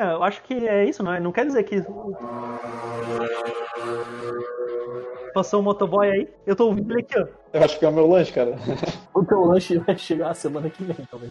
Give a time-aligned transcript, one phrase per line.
[0.00, 1.20] É, eu acho que é isso, não é?
[1.20, 1.84] Não quer dizer que.
[5.34, 6.28] Passou um motoboy aí?
[6.46, 7.26] Eu tô ouvindo ele aqui, ó.
[7.52, 8.56] Eu acho que é o meu lanche, cara.
[9.12, 11.30] O teu lanche vai chegar a semana que vem, talvez.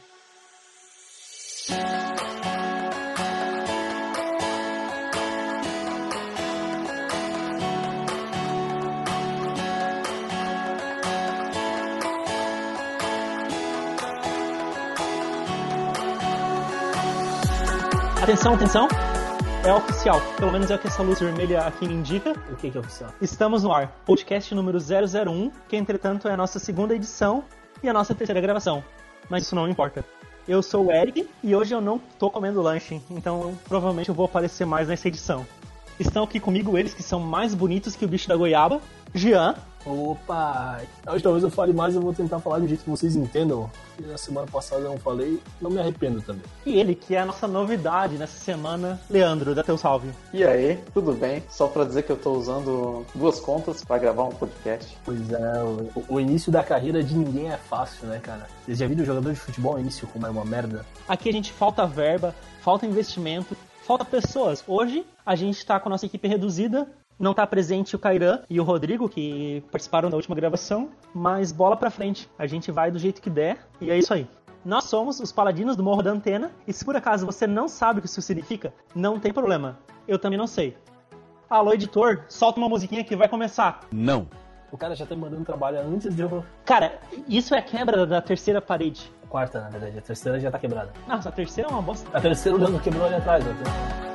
[18.30, 18.88] Atenção, atenção.
[19.66, 20.22] É oficial.
[20.38, 22.34] Pelo menos é o que essa luz vermelha aqui me indica.
[22.52, 23.12] O que, que é oficial?
[23.20, 23.88] Estamos no ar.
[24.06, 27.44] Podcast número 001, que entretanto é a nossa segunda edição
[27.82, 28.84] e a nossa terceira gravação.
[29.32, 30.06] Mas isso não importa.
[30.48, 34.26] Eu sou o Eric e hoje eu não tô comendo lanche, então provavelmente eu vou
[34.26, 35.44] aparecer mais nessa edição.
[36.00, 38.80] Estão aqui comigo eles que são mais bonitos que o bicho da goiaba.
[39.12, 39.56] Jean.
[39.86, 40.82] Opa!
[41.08, 43.70] Hoje talvez eu fale mais, eu vou tentar falar do jeito que vocês entendam.
[44.00, 46.44] Na semana passada eu não falei, não me arrependo também.
[46.66, 50.10] E ele, que é a nossa novidade nessa semana, Leandro, dá teu salve.
[50.34, 51.44] E aí, tudo bem?
[51.50, 54.98] Só pra dizer que eu tô usando duas contas pra gravar um podcast.
[55.04, 58.48] Pois é, o, o início da carreira de ninguém é fácil, né, cara?
[58.66, 60.86] Vocês já viram o jogador de futebol início como é uma merda?
[61.08, 64.64] Aqui a gente falta verba, falta investimento, falta pessoas.
[64.68, 66.88] Hoje a gente tá com a nossa equipe reduzida.
[67.20, 71.76] Não tá presente o Cairan e o Rodrigo, que participaram da última gravação, mas bola
[71.76, 72.32] pra frente.
[72.40, 74.26] A gente vai do jeito que der e é isso aí.
[74.64, 78.00] Nós somos os Paladinos do Morro da Antena, e se por acaso você não sabe
[78.00, 79.78] o que isso significa, não tem problema.
[80.08, 80.78] Eu também não sei.
[81.50, 83.82] Alô, editor, solta uma musiquinha que vai começar.
[83.92, 84.26] Não.
[84.72, 86.46] O cara já tá me mandando trabalho antes de eu.
[86.64, 89.12] Cara, isso é a quebra da terceira parede.
[89.28, 89.98] Quarta, na verdade.
[89.98, 90.94] A terceira já tá quebrada.
[91.06, 92.08] Nossa, a terceira é uma bosta.
[92.16, 94.09] A terceira o Leandro quebrou ali atrás, ó.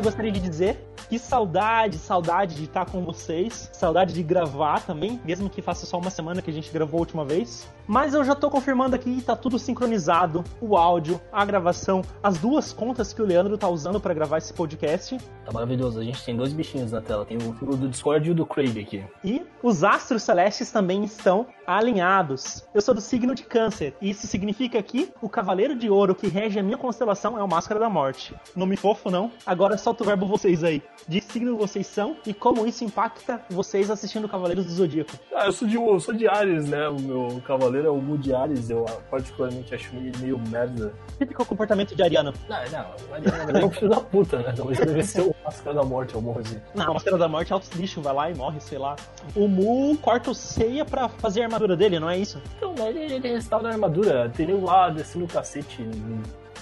[0.00, 0.78] Eu gostaria de dizer
[1.10, 5.98] que saudade, saudade de estar com vocês, saudade de gravar também, mesmo que faça só
[5.98, 7.66] uma semana que a gente gravou a última vez.
[7.84, 12.72] Mas eu já tô confirmando aqui, tá tudo sincronizado, o áudio, a gravação, as duas
[12.72, 15.18] contas que o Leandro tá usando para gravar esse podcast.
[15.44, 15.98] Tá maravilhoso.
[15.98, 17.24] A gente tem dois bichinhos na tela.
[17.24, 19.04] Tem o do Discord e o do Craig aqui.
[19.24, 22.64] E os astros celestes também estão alinhados.
[22.72, 26.28] Eu sou do signo de Câncer, e isso significa que o Cavaleiro de Ouro que
[26.28, 28.34] rege a minha constelação é o Máscara da Morte.
[28.54, 29.32] Nome fofo, não?
[29.44, 30.80] Agora solta o verbo vocês aí.
[31.08, 35.12] De signo vocês são e como isso impacta vocês assistindo Cavaleiros do Zodíaco.
[35.34, 36.88] Ah, eu sou de, eu sou de Ares, né?
[36.88, 38.70] O meu cavaleiro é o Mu de Ares.
[38.70, 40.92] Eu particularmente acho ele meio merda.
[41.18, 42.32] Típico comportamento de Ariano.
[42.48, 43.14] Não, não.
[43.14, 44.52] Ariano é um filho da puta, né?
[44.56, 46.60] Talvez deve ser o Máscara da Morte, eu morro assim.
[46.74, 48.96] Não, Máscara da Morte é alto lixo, vai lá e morre, sei lá.
[49.34, 52.40] O Mu corta o ceia pra fazer a armadura dele, não é isso?
[52.56, 54.30] Então, ele, ele restaura a armadura.
[54.34, 55.82] Tem ele lá descendo o cacete,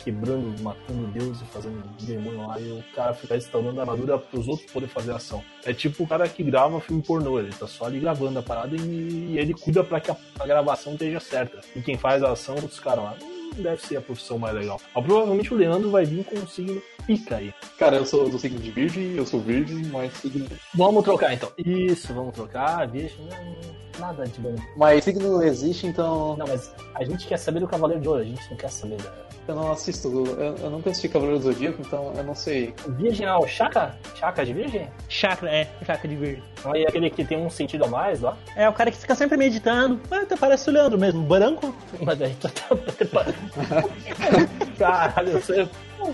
[0.08, 2.58] quebrando, matando Deus e fazendo demônio lá.
[2.58, 5.44] E o cara fica restaurando a armadura pros outros poderem fazer ação.
[5.64, 7.38] É tipo o cara que grava filme pornô.
[7.38, 10.46] Ele tá só ali gravando a parada e, e ele cuida pra que a, a
[10.46, 11.60] gravação esteja certa.
[11.76, 13.16] E quem faz a ação, os caras lá.
[13.54, 14.80] Não deve ser a profissão mais legal.
[14.94, 17.52] Mas provavelmente o Leandro vai vir com um signo pica aí.
[17.78, 20.46] Cara, eu sou do signo de virgem, eu sou virgem, mas signo...
[20.74, 21.50] Vamos trocar então.
[21.56, 22.86] Isso, vamos trocar.
[22.86, 24.54] Virgem, não, nada de bom.
[24.76, 26.36] Mas signo existe, então...
[26.36, 28.98] Não, mas a gente quer saber do Cavaleiro de Ouro, a gente não quer saber
[28.98, 29.27] da...
[29.48, 32.74] Eu não assisto, eu, eu nunca assisti Cavaleiro do Zodíaco, então eu não sei.
[32.86, 33.96] Virgem é o chakra?
[34.14, 34.86] Chakra de virgem?
[35.08, 36.42] Chakra, é, chakra de virgem.
[36.66, 38.36] Aí aquele que tem um sentido a mais lá?
[38.54, 39.98] É o cara que fica sempre meditando.
[40.10, 41.74] Ah, até parece o Leandro mesmo, branco.
[42.02, 42.76] Mas aí tu tá...
[44.78, 45.66] Caralho, você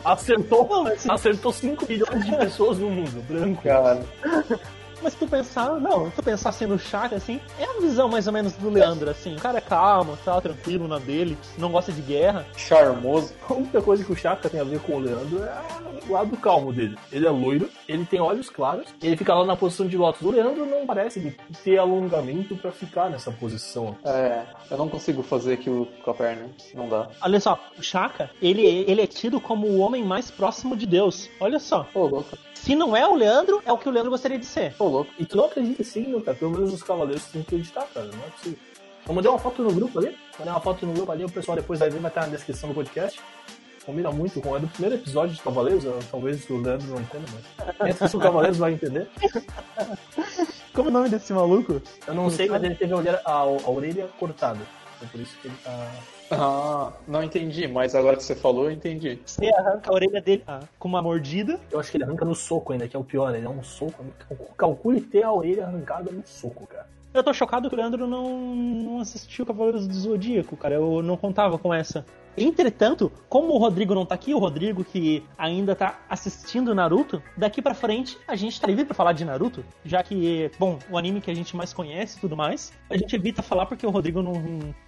[0.05, 3.65] acertou, Não, acertou 5 milhões de pessoas no mundo, branco.
[3.65, 4.01] Cara,
[5.05, 8.27] Mas se tu pensar, não, se tu pensar no chakra, assim, é a visão mais
[8.27, 9.37] ou menos do Leandro, assim.
[9.37, 12.47] O cara é calmo, tá tranquilo na dele, não gosta de guerra.
[12.57, 13.35] charmoso.
[13.49, 15.63] A única coisa que o Chakra tem a ver com o Leandro é
[16.09, 16.97] o lado calmo dele.
[17.13, 20.23] Ele é loiro, ele tem olhos claros, ele fica lá na posição de Lotus.
[20.23, 23.97] O Leandro não parece ter alongamento pra ficar nessa posição.
[24.05, 27.09] É, eu não consigo fazer aquilo com a perna, não dá.
[27.21, 31.29] Olha só, o Chakra, ele, ele é tido como o homem mais próximo de Deus.
[31.39, 31.87] Olha só.
[31.95, 34.75] Ô, louco, Se não é o Leandro, é o que o Leandro gostaria de ser.
[34.79, 35.11] ô, louco.
[35.19, 36.37] E tu não acredita em signo, cara.
[36.37, 38.07] Pelo menos os cavaleiros têm que acreditar, cara.
[38.07, 38.59] Não é possível.
[39.07, 40.17] Eu mandei uma foto no grupo ali.
[40.39, 42.69] Mandei uma foto no grupo ali, o pessoal depois vai ver, vai estar na descrição
[42.71, 43.21] do podcast.
[43.85, 47.25] Combina muito com é do primeiro episódio de Cavaleiros, eu- talvez o Leandro não entenda,
[47.35, 47.91] mas.
[47.91, 49.07] Entre os Cavaleiros vai entender.
[50.73, 51.81] Como é o nome desse maluco?
[52.07, 54.61] Eu não sei, mas ele teve a orelha, a, a orelha cortada.
[54.97, 55.91] Então por isso que ele tá.
[56.39, 59.19] Ah, não entendi, mas agora que você falou, eu entendi.
[59.25, 61.61] Você arranca a orelha dele ah, com uma mordida.
[61.71, 63.63] Eu acho que ele arranca no soco ainda, que é o pior, ele é um
[63.63, 64.05] soco.
[64.57, 66.87] Calcule ter a orelha arrancada no soco, cara.
[67.13, 70.75] Eu tô chocado que o Leandro não, não assistiu Cavaleiros do Zodíaco, cara.
[70.75, 72.05] Eu não contava com essa.
[72.37, 77.63] Entretanto, como o Rodrigo não tá aqui, o Rodrigo que ainda tá assistindo Naruto, daqui
[77.63, 81.21] pra frente a gente tá livre pra falar de Naruto, já que, bom, o anime
[81.21, 84.23] que a gente mais conhece e tudo mais, a gente evita falar porque o Rodrigo
[84.23, 84.35] não,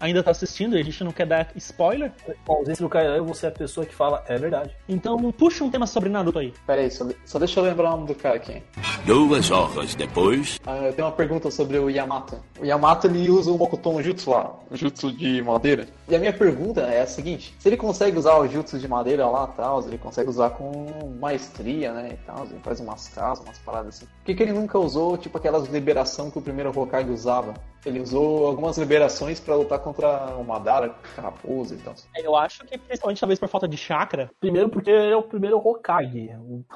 [0.01, 2.13] ainda tá assistindo e a gente não quer dar spoiler.
[2.45, 4.71] Com a ausência do eu vou ser a pessoa que fala, é verdade.
[4.89, 6.53] Então puxa um tema sobre Naruto aí.
[6.67, 8.63] Pera aí, só, só deixa eu lembrar o nome do cara aqui.
[9.05, 10.59] Duas horas depois.
[10.67, 12.39] Ah, eu tenho uma pergunta sobre o Yamato.
[12.61, 15.87] O Yamato ele usa o Mokuton Jutsu lá, Jutsu de madeira.
[16.09, 19.27] E a minha pergunta é a seguinte: se ele consegue usar o Jutsu de madeira
[19.27, 22.11] lá e tal, ele consegue usar com maestria, né?
[22.13, 24.07] E tal, ele faz umas casas, umas paradas assim.
[24.07, 27.55] Por que, que ele nunca usou, tipo, aquelas liberação que o primeiro Hokage usava?
[27.85, 31.95] Ele usou algumas liberações pra lutar contra o Madara, Raposa e tal.
[32.17, 34.29] Eu acho que principalmente talvez por falta de chakra.
[34.41, 36.31] Primeiro porque ele é o primeiro Hokage.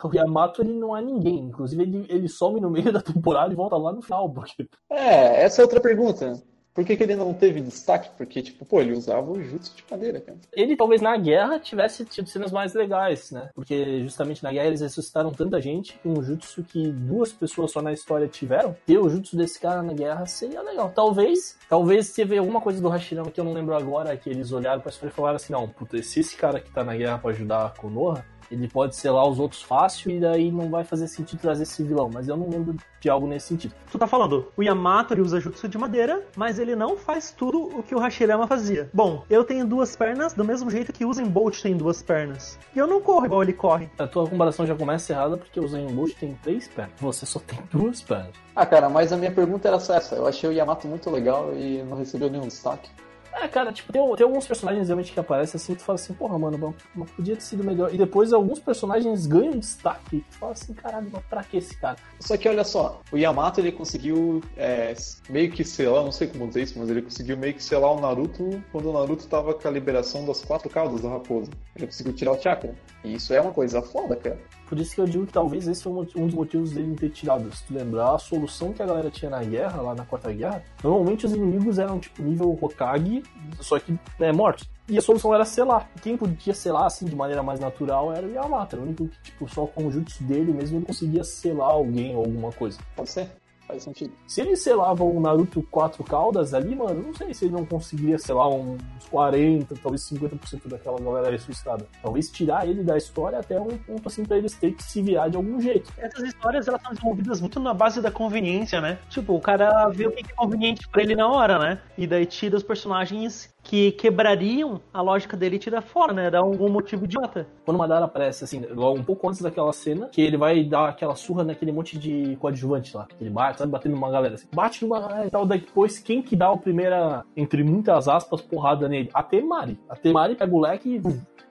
[0.04, 1.46] O Yamato ele não é ninguém.
[1.46, 4.30] Inclusive ele, ele some no meio da temporada e volta lá no final.
[4.30, 4.68] Porque...
[4.88, 6.40] É, essa é outra pergunta.
[6.74, 8.10] Por que, que ele não teve destaque?
[8.16, 10.38] Porque, tipo, pô, ele usava o jutsu de madeira, cara.
[10.52, 13.50] Ele talvez na guerra tivesse tido cenas mais legais, né?
[13.54, 17.82] Porque justamente na guerra eles ressuscitaram tanta gente com um jutsu que duas pessoas só
[17.82, 18.76] na história tiveram.
[18.86, 20.92] Ter o jutsu desse cara na guerra seria legal.
[20.94, 24.80] Talvez, talvez teve alguma coisa do Hashirama que eu não lembro agora, que eles olharam
[24.80, 27.30] pra história e falaram assim, não, puta, se esse cara que tá na guerra pra
[27.30, 31.40] ajudar a Konoha, ele pode selar os outros fácil e daí não vai fazer sentido
[31.40, 32.10] trazer esse vilão.
[32.12, 33.74] Mas eu não lembro de algo nesse sentido.
[33.90, 37.78] Tu tá falando, o Yamato ele usa jutsu de madeira, mas ele não faz tudo
[37.78, 38.90] o que o Hashirama fazia.
[38.92, 42.58] Bom, eu tenho duas pernas do mesmo jeito que o Usain Bolt tem duas pernas.
[42.74, 43.88] E eu não corro igual ele corre.
[43.98, 46.94] A tua comparação já começa errada porque o Usain Bolt tem três pernas.
[47.00, 48.32] Você só tem duas pernas.
[48.54, 50.16] Ah, cara, mas a minha pergunta era só essa.
[50.16, 52.90] Eu achei o Yamato muito legal e não recebeu nenhum destaque.
[53.32, 56.38] É, cara, tipo, tem, tem, alguns personagens realmente que aparecem assim, tu fala assim, porra,
[56.38, 57.92] mano, mas podia ter sido melhor.
[57.94, 60.24] E depois alguns personagens ganham destaque.
[60.30, 61.96] Tu fala assim, caralho, mas pra que esse cara?
[62.18, 64.94] Só que olha só, o Yamato ele conseguiu é,
[65.28, 68.00] meio que selar, não sei como dizer isso, mas ele conseguiu meio que selar o
[68.00, 71.50] Naruto quando o Naruto tava com a liberação das quatro caudas da raposa.
[71.76, 72.74] Ele conseguiu tirar o chakra.
[73.04, 74.38] E isso é uma coisa foda, cara.
[74.70, 77.52] Por isso que eu digo que talvez esse foi um dos motivos dele ter tirado.
[77.54, 80.62] Se tu lembrar, a solução que a galera tinha na guerra, lá na Quarta Guerra,
[80.82, 83.19] normalmente os inimigos eram tipo nível Hokage,
[83.60, 84.68] só que é, mortos.
[84.88, 85.88] E a solução era selar.
[86.02, 88.74] Quem podia selar assim de maneira mais natural era o Yamato.
[88.74, 92.16] Era o único que, tipo, só com o jutsu dele mesmo ele conseguia selar alguém
[92.16, 92.78] ou alguma coisa.
[92.96, 93.30] Pode ser.
[93.70, 94.12] Faz sentido.
[94.26, 98.18] Se ele selava o Naruto quatro caudas ali, mano, não sei se ele não conseguiria
[98.18, 98.80] selar uns
[99.10, 101.86] 40, talvez 50% daquela galera ressuscitada.
[102.02, 105.28] Talvez tirar ele da história até um ponto assim pra eles terem que se virar
[105.28, 105.92] de algum jeito.
[105.98, 108.98] Essas histórias elas são desenvolvidas muito na base da conveniência, né?
[109.08, 111.80] Tipo, o cara vê o que é conveniente pra ele na hora, né?
[111.96, 116.30] E daí tira os personagens que quebrariam a lógica dele e tira fora, né?
[116.30, 117.46] Dá algum motivo idiota.
[117.64, 120.88] Quando o Madara aparece, assim, logo um pouco antes daquela cena, que ele vai dar
[120.88, 123.06] aquela surra naquele monte de coadjuvante lá.
[123.20, 124.34] Ele bate, sabe, batendo numa galera.
[124.34, 125.46] Assim, bate numa galera e tal.
[125.46, 129.10] Depois, quem que dá a primeira, entre muitas aspas, porrada nele?
[129.14, 129.78] A Temari.
[129.88, 131.02] A Temari pega o leque e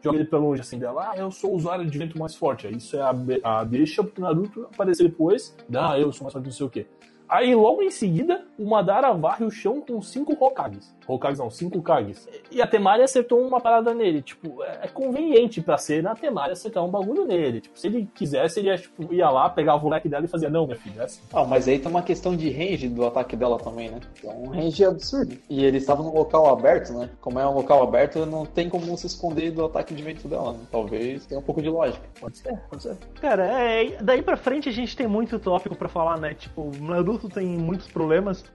[0.02, 1.12] joga ele pra longe, assim, dela.
[1.12, 2.68] Ah, eu sou o usuário de vento mais forte.
[2.68, 3.14] Isso é a,
[3.44, 5.56] a deixa pro Naruto aparecer depois.
[5.74, 6.88] Ah, eu sou mais forte, não sei o quê.
[7.30, 10.94] Aí logo em seguida, o Madara varre o chão com cinco Hokages.
[11.08, 12.28] Hokages não, cinco Kages.
[12.52, 14.22] E a Temari acertou uma parada nele.
[14.22, 17.62] Tipo, é conveniente pra ser na Temari acertar um bagulho nele.
[17.62, 20.50] Tipo, se ele quisesse, ele ia, tipo, ia lá, pegava o leque dela e fazia,
[20.50, 21.22] não, minha filha, é assim.
[21.34, 24.00] Ah, mas aí tem uma questão de range do ataque dela também, né?
[24.24, 25.38] É um range absurdo.
[25.50, 27.10] E ele estava num local aberto, né?
[27.22, 30.54] Como é um local aberto, não tem como se esconder do ataque de vento dela.
[30.54, 30.60] Né?
[30.72, 32.08] Talvez tenha um pouco de lógica.
[32.20, 32.98] Pode ser, pode ser.
[33.22, 36.34] Cara, é, daí pra frente a gente tem muito tópico pra falar, né?
[36.34, 36.84] Tipo, o
[37.20, 38.46] Naruto tem muitos problemas.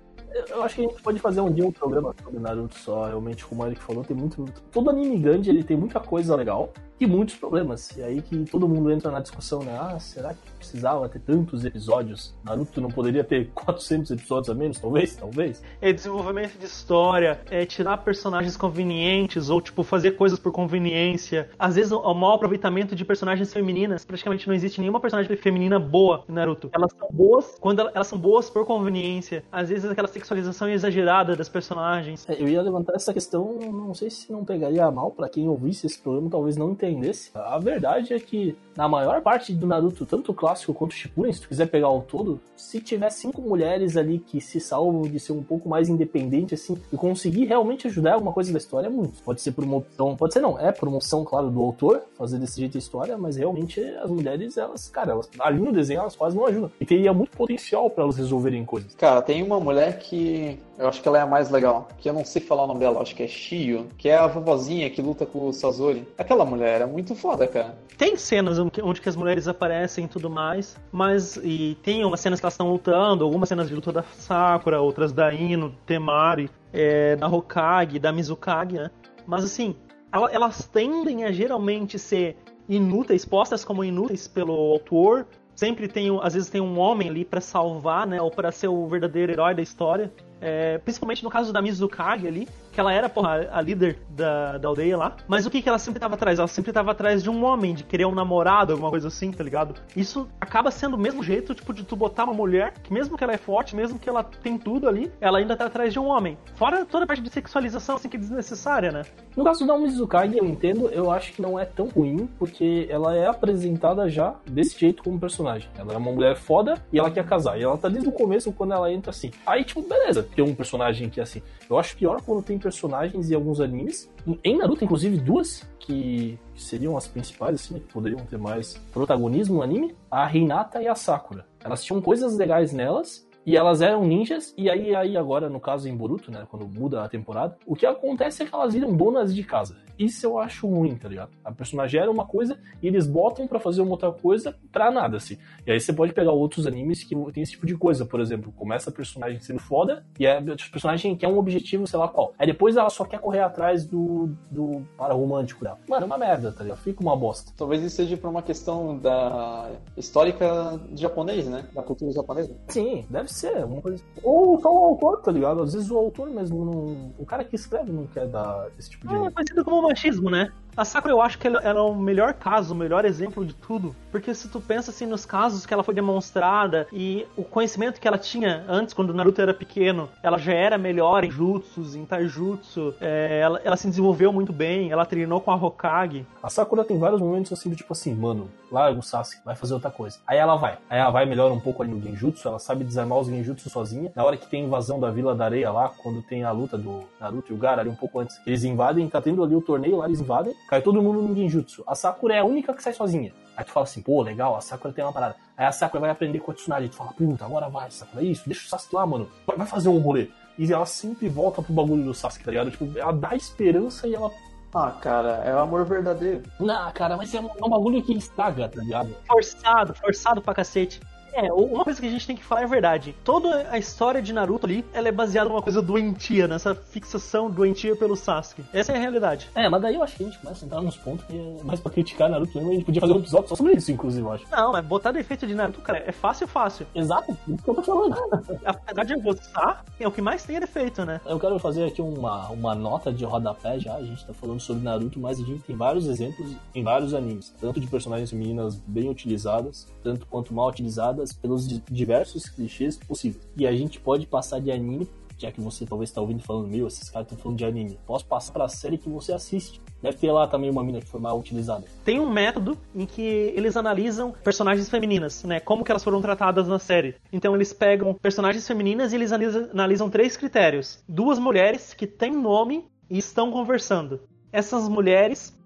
[0.49, 3.45] Eu acho que a gente pode fazer um dia um programa sobre Naruto só, realmente,
[3.45, 4.45] como o Eric falou, tem muito.
[4.73, 7.97] Todo anime grande ele tem muita coisa legal e muitos problemas.
[7.97, 9.77] E aí que todo mundo entra na discussão, né?
[9.79, 12.35] Ah, será que precisava ter tantos episódios?
[12.45, 14.79] Naruto não poderia ter 400 episódios a menos?
[14.79, 15.63] Talvez, talvez.
[15.81, 21.51] É desenvolvimento de história, é tirar personagens convenientes ou, tipo, fazer coisas por conveniência.
[21.59, 24.05] Às vezes, o mau aproveitamento de personagens femininas.
[24.05, 26.71] Praticamente não existe nenhuma personagem feminina boa em Naruto.
[26.73, 29.45] Elas são boas quando elas são boas por conveniência.
[29.51, 32.29] Às vezes, aquela sexualização exagerada das personagens.
[32.29, 35.87] É, eu ia levantar essa questão, não sei se não pegaria mal para quem ouvisse
[35.87, 37.31] esse programa, talvez não entendesse.
[37.35, 41.33] A verdade é que na maior parte do Naruto, tanto o clássico quanto o Shippuden,
[41.33, 45.21] se tu quiser pegar o todo, se tiver cinco mulheres ali que se salvam de
[45.21, 48.91] ser um pouco mais independente assim e conseguir realmente ajudar alguma coisa da história, é
[48.91, 49.23] muito.
[49.23, 52.03] Pode ser por uma opção, pode ser não, é por uma opção, claro, do autor
[52.19, 56.01] fazer desse jeito a história, mas realmente as mulheres, elas, cara, elas ali no desenho
[56.01, 56.71] elas quase não ajudam.
[56.81, 58.95] E teria muito potencial para elas resolverem coisas.
[58.95, 62.13] Cara, tem uma mulher que eu acho que ela é a mais legal, que eu
[62.13, 65.01] não sei falar o nome dela, acho que é Shio, que é a vovozinha que
[65.01, 66.07] luta com o Sazori.
[66.19, 67.77] Aquela mulher era muito foda, cara.
[67.97, 72.41] Tem cenas onde que as mulheres aparecem e tudo mais, mas e tem umas cenas
[72.41, 77.15] que elas estão lutando, algumas cenas de luta da Sakura, outras da Ino, Temari, é,
[77.17, 78.91] da Hokage, da Mizukage, né?
[79.27, 79.77] Mas assim,
[80.13, 82.37] ela- elas tendem a geralmente ser
[82.69, 85.27] inúteis, postas como inúteis pelo autor.
[85.55, 88.89] Sempre tem, às vezes tem um homem ali pra salvar, né, ou pra ser o
[88.89, 90.13] verdadeiro herói da história.
[90.41, 94.69] É, principalmente no caso da Mizukage ali, que ela era porra, a líder da, da
[94.69, 95.17] aldeia lá.
[95.29, 96.39] Mas o que, que ela sempre tava atrás?
[96.39, 99.45] Ela sempre tava atrás de um homem, de querer um namorado, alguma coisa assim, tá
[99.45, 99.75] ligado?
[99.97, 103.23] Isso acaba sendo o mesmo jeito, tipo, de tu botar uma mulher, que mesmo que
[103.23, 106.07] ela é forte, mesmo que ela tem tudo ali, ela ainda tá atrás de um
[106.07, 106.37] homem.
[106.57, 109.03] Fora toda a parte de sexualização, assim, que é desnecessária, né?
[109.37, 113.17] No caso da Mizukage, eu entendo, eu acho que não é tão ruim, porque ela
[113.17, 115.69] é apresentada já desse jeito como personagem.
[115.79, 117.59] Ela é uma mulher foda e ela quer casar.
[117.59, 119.31] E ela tá desde o começo quando ela entra assim.
[119.47, 121.43] Aí, tipo, beleza, tem um personagem que é assim.
[121.69, 124.11] Eu acho pior quando tem personagens em alguns animes.
[124.43, 129.63] Em Naruto, inclusive, duas que seriam as principais, assim, que poderiam ter mais protagonismo no
[129.63, 129.95] anime.
[130.11, 131.47] A Hinata e a Sakura.
[131.63, 135.89] Elas tinham coisas legais nelas, e elas eram ninjas, e aí, aí agora, no caso
[135.89, 139.35] em Boruto, né, quando muda a temporada, o que acontece é que elas viram donas
[139.35, 139.77] de casa.
[139.99, 141.31] Isso eu acho ruim, tá ligado?
[141.45, 145.17] A personagem era uma coisa e eles botam pra fazer uma outra coisa pra nada,
[145.19, 145.39] assim.
[145.67, 148.53] E aí você pode pegar outros animes que tem esse tipo de coisa, por exemplo,
[148.53, 152.35] começa a personagem sendo foda e é a personagem quer um objetivo, sei lá qual.
[152.39, 155.79] Aí depois ela só quer correr atrás do, do para romântico dela.
[155.89, 156.79] Mano, é uma merda, tá ligado?
[156.79, 157.53] Fica uma bosta.
[157.57, 161.69] Talvez isso seja por uma questão da histórica japonês, né?
[161.73, 162.57] Da cultura japonesa.
[162.69, 163.34] Sim, deve ser.
[163.65, 164.03] Uma coisa...
[164.23, 165.63] Ou só o autor, tá ligado?
[165.63, 167.13] Às vezes o autor mesmo não.
[167.19, 169.15] O cara que escreve não quer dar esse tipo de.
[169.15, 170.53] É conhecido como machismo, né?
[170.77, 173.55] A Sakura eu acho que ela ela é o melhor caso, o melhor exemplo de
[173.55, 173.95] tudo.
[174.11, 178.07] Porque se tu pensa assim nos casos que ela foi demonstrada e o conhecimento que
[178.07, 182.05] ela tinha antes, quando o Naruto era pequeno, ela já era melhor em jutsus, em
[182.05, 186.27] taijutsu, é, ela, ela se desenvolveu muito bem, ela treinou com a Hokage.
[186.43, 189.75] A Sakura tem vários momentos assim, do tipo assim, mano, larga o Sasuke, vai fazer
[189.75, 190.19] outra coisa.
[190.27, 190.79] Aí ela vai.
[190.91, 194.13] Aí ela vai, melhora um pouco ali no Genjutsu, ela sabe desarmar os Genjutsu sozinha.
[194.15, 197.05] Na hora que tem invasão da Vila da Areia lá, quando tem a luta do
[197.21, 199.97] Naruto e o Gaara ali um pouco antes, eles invadem, tá tendo ali o torneio
[199.99, 201.83] lá, eles invadem, cai todo mundo no Genjutsu.
[201.87, 203.33] A Sakura é a única que sai sozinha.
[203.57, 205.37] Aí tu fala assim, pô, legal, a Sakura tem uma parada.
[205.57, 206.89] Aí a Sakura vai aprender com a Tsunade.
[206.89, 209.29] Tu fala, puta, agora vai, Sakura, é isso, deixa o Sasuke lá, mano.
[209.47, 210.29] Vai vai fazer um rolê.
[210.59, 212.71] E ela sempre volta pro bagulho do Sasuke, tá ligado?
[212.71, 214.31] Tipo, ela dá esperança e ela
[214.75, 216.43] Ah, cara, é o amor verdadeiro.
[216.59, 219.15] não, cara, mas é um, é um bagulho que estraga, tá ligado?
[219.27, 221.01] Forçado, forçado pra cacete.
[221.35, 223.15] É, uma coisa que a gente tem que falar é verdade.
[223.25, 227.97] Toda a história de Naruto ali, ela é baseada numa coisa doentia, nessa fixação doentia
[227.97, 228.65] pelo Sasuke.
[228.73, 229.51] Essa é a realidade.
[229.55, 231.65] É, mas daí eu acho que a gente começa a entrar nos pontos que é
[231.65, 232.71] mais pra criticar Naruto mesmo.
[232.71, 234.47] A gente podia fazer um episódio só sobre isso, inclusive, eu acho.
[234.49, 236.87] Não, mas botar defeito de Naruto, cara, é fácil, fácil.
[236.95, 238.17] Exato, isso que eu tô falando.
[238.65, 241.21] Apesar de eu gostar, é o que mais tem é defeito, né?
[241.27, 243.97] Eu quero fazer aqui uma, uma nota de rodapé já.
[243.97, 247.53] A gente tá falando sobre Naruto, mas a gente tem vários exemplos em vários animes.
[247.61, 253.43] Tanto de personagens femininas bem utilizadas, tanto quanto mal utilizadas pelos di- diversos clichês possíveis.
[253.57, 256.87] E a gente pode passar de anime, já que você talvez tá ouvindo falando, meu,
[256.87, 257.99] esses caras estão falando de anime.
[258.07, 259.81] Posso passar pra série que você assiste.
[260.01, 261.85] Deve ter lá também uma mina que foi mal utilizada.
[262.05, 265.61] Tem um método em que eles analisam personagens femininas, né?
[265.61, 267.17] Como que elas foram tratadas na série.
[267.33, 271.03] Então eles pegam personagens femininas e eles analisam três critérios.
[271.09, 274.21] Duas mulheres que têm nome e estão conversando.
[274.53, 275.59] Essas mulheres.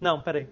[0.00, 0.46] Não, peraí.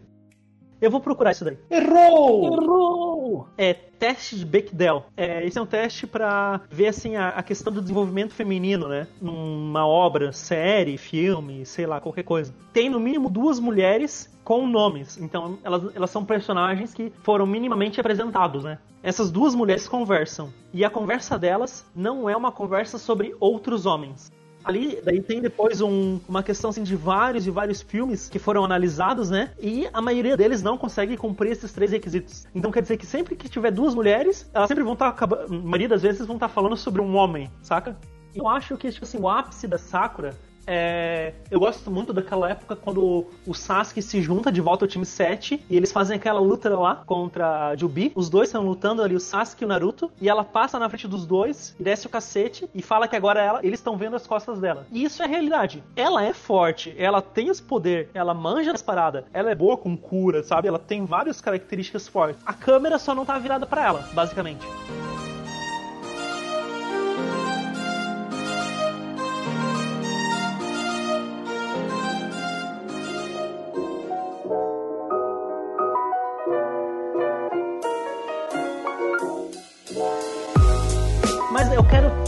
[0.85, 1.57] Eu vou procurar isso daí.
[1.71, 2.53] Errou!
[2.53, 3.49] Errou!
[3.57, 5.07] É teste de Bechdel.
[5.17, 9.07] É, esse é um teste pra ver assim a, a questão do desenvolvimento feminino, né?
[9.19, 12.55] Numa obra, série, filme, sei lá, qualquer coisa.
[12.71, 15.17] Tem no mínimo duas mulheres com nomes.
[15.17, 18.79] Então elas, elas são personagens que foram minimamente apresentados, né?
[19.03, 20.53] Essas duas mulheres conversam.
[20.71, 24.31] E a conversa delas não é uma conversa sobre outros homens.
[24.64, 28.64] Ali, daí tem depois um- uma questão assim, de vários e vários filmes que foram
[28.64, 29.50] analisados, né?
[29.61, 32.47] E a maioria deles não consegue cumprir esses três requisitos.
[32.54, 35.88] Então quer dizer que sempre que tiver duas mulheres, elas sempre vão estar, a maioria
[35.88, 37.97] das vezes vão estar falando sobre um homem, saca?
[38.35, 40.35] Eu acho que tipo assim, o ápice da Sakura
[40.66, 41.33] é.
[41.50, 45.64] Eu gosto muito daquela época quando o Sasuke se junta de volta ao time 7
[45.68, 48.12] e eles fazem aquela luta lá contra a Jubi.
[48.14, 51.09] Os dois estão lutando ali, o Sasuke e o Naruto, e ela passa na frente
[51.09, 54.59] dos dois, desce o cacete e fala que agora ela, eles estão vendo as costas
[54.59, 54.87] dela.
[54.90, 55.83] E isso é realidade.
[55.97, 59.97] Ela é forte, ela tem esse poder, ela manja as paradas, ela é boa com
[59.97, 60.68] cura, sabe?
[60.68, 62.42] Ela tem várias características fortes.
[62.44, 64.66] A câmera só não tá virada pra ela, basicamente.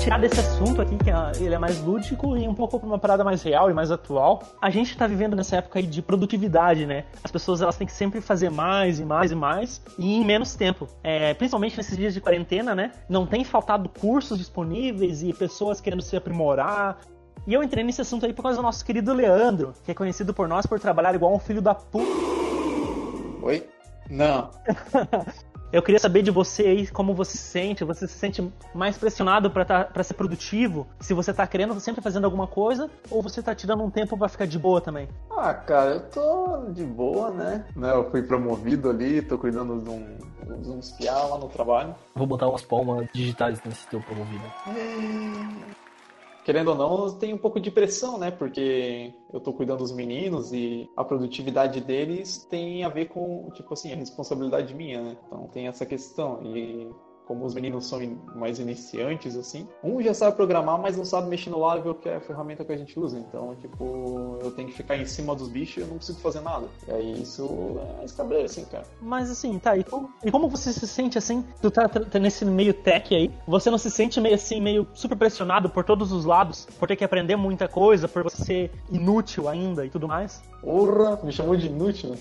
[0.06, 2.96] Tirar desse assunto aqui, que é- ele é mais lúdico e um pouco pra uma
[2.96, 4.40] parada mais real e mais atual.
[4.62, 7.06] A gente tá vivendo nessa época aí de produtividade, né?
[7.25, 10.54] As pessoas elas têm que sempre fazer mais e mais e mais e em menos
[10.54, 10.86] tempo.
[11.02, 12.92] É, principalmente nesses dias de quarentena, né?
[13.08, 17.00] Não tem faltado cursos disponíveis e pessoas querendo se aprimorar.
[17.44, 20.32] E eu entrei nesse assunto aí por causa do nosso querido Leandro, que é conhecido
[20.32, 22.06] por nós por trabalhar igual um filho da puta.
[23.42, 23.68] Oi?
[24.08, 24.50] Não.
[25.73, 27.85] Eu queria saber de você aí como você se sente.
[27.85, 30.87] Você se sente mais pressionado pra tá, pra ser produtivo?
[31.00, 34.28] Se você tá querendo sempre fazendo alguma coisa, ou você tá tirando um tempo pra
[34.28, 35.08] ficar de boa também?
[35.30, 37.64] Ah, cara, eu tô de boa, né?
[37.75, 37.92] né?
[37.92, 40.16] Eu fui promovido ali, tô cuidando de, um,
[40.62, 41.94] de uns piá lá no trabalho.
[42.14, 44.44] Vou botar umas palmas digitais nesse teu promovido.
[46.46, 48.30] Querendo ou não, tem um pouco de pressão, né?
[48.30, 53.74] Porque eu tô cuidando dos meninos e a produtividade deles tem a ver com, tipo
[53.74, 55.16] assim, a responsabilidade minha, né?
[55.26, 56.40] Então tem essa questão.
[56.44, 56.88] E
[57.26, 61.28] como os meninos são in- mais iniciantes, assim, um já sabe programar, mas não sabe
[61.28, 63.18] mexer no Laravel, que é a ferramenta que a gente usa.
[63.18, 66.40] Então, tipo, eu tenho que ficar em cima dos bichos e eu não consigo fazer
[66.40, 66.66] nada.
[66.87, 68.85] E aí isso é escabreiro, assim, cara.
[69.00, 71.45] Mas assim, tá, e como, e como você se sente assim?
[71.61, 75.16] Tu tá, tá nesse meio tech aí, você não se sente meio assim, meio super
[75.16, 79.49] pressionado por todos os lados, por ter que aprender muita coisa, por você ser inútil
[79.49, 80.42] ainda e tudo mais?
[80.61, 82.11] Porra, me chamou de inútil.
[82.11, 82.18] né?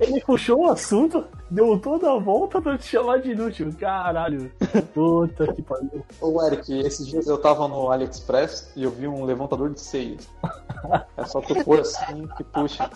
[0.00, 3.72] Ele puxou o assunto, deu toda a volta pra te chamar de inútil.
[3.78, 4.50] Caralho.
[4.94, 6.04] Puta que pariu.
[6.20, 10.28] Ô, Eric, esses dias eu tava no AliExpress e eu vi um levantador de seios.
[11.16, 12.90] É só tu pôr assim que puxa.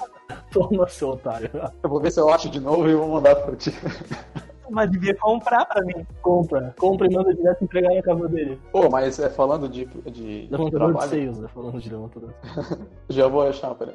[0.52, 1.50] Toma, seu otário.
[1.82, 3.72] Eu vou ver se eu acho de novo e vou mandar pra ti.
[4.70, 6.06] Mas devia comprar pra mim.
[6.22, 6.74] Compra.
[6.78, 8.60] Compra e manda direto entregar na casa dele.
[8.70, 11.48] Pô, mas é falando de, de Levantador de trabalho, seios, né?
[11.54, 12.34] Falando de levantador.
[13.08, 13.94] já vou achar, peraí.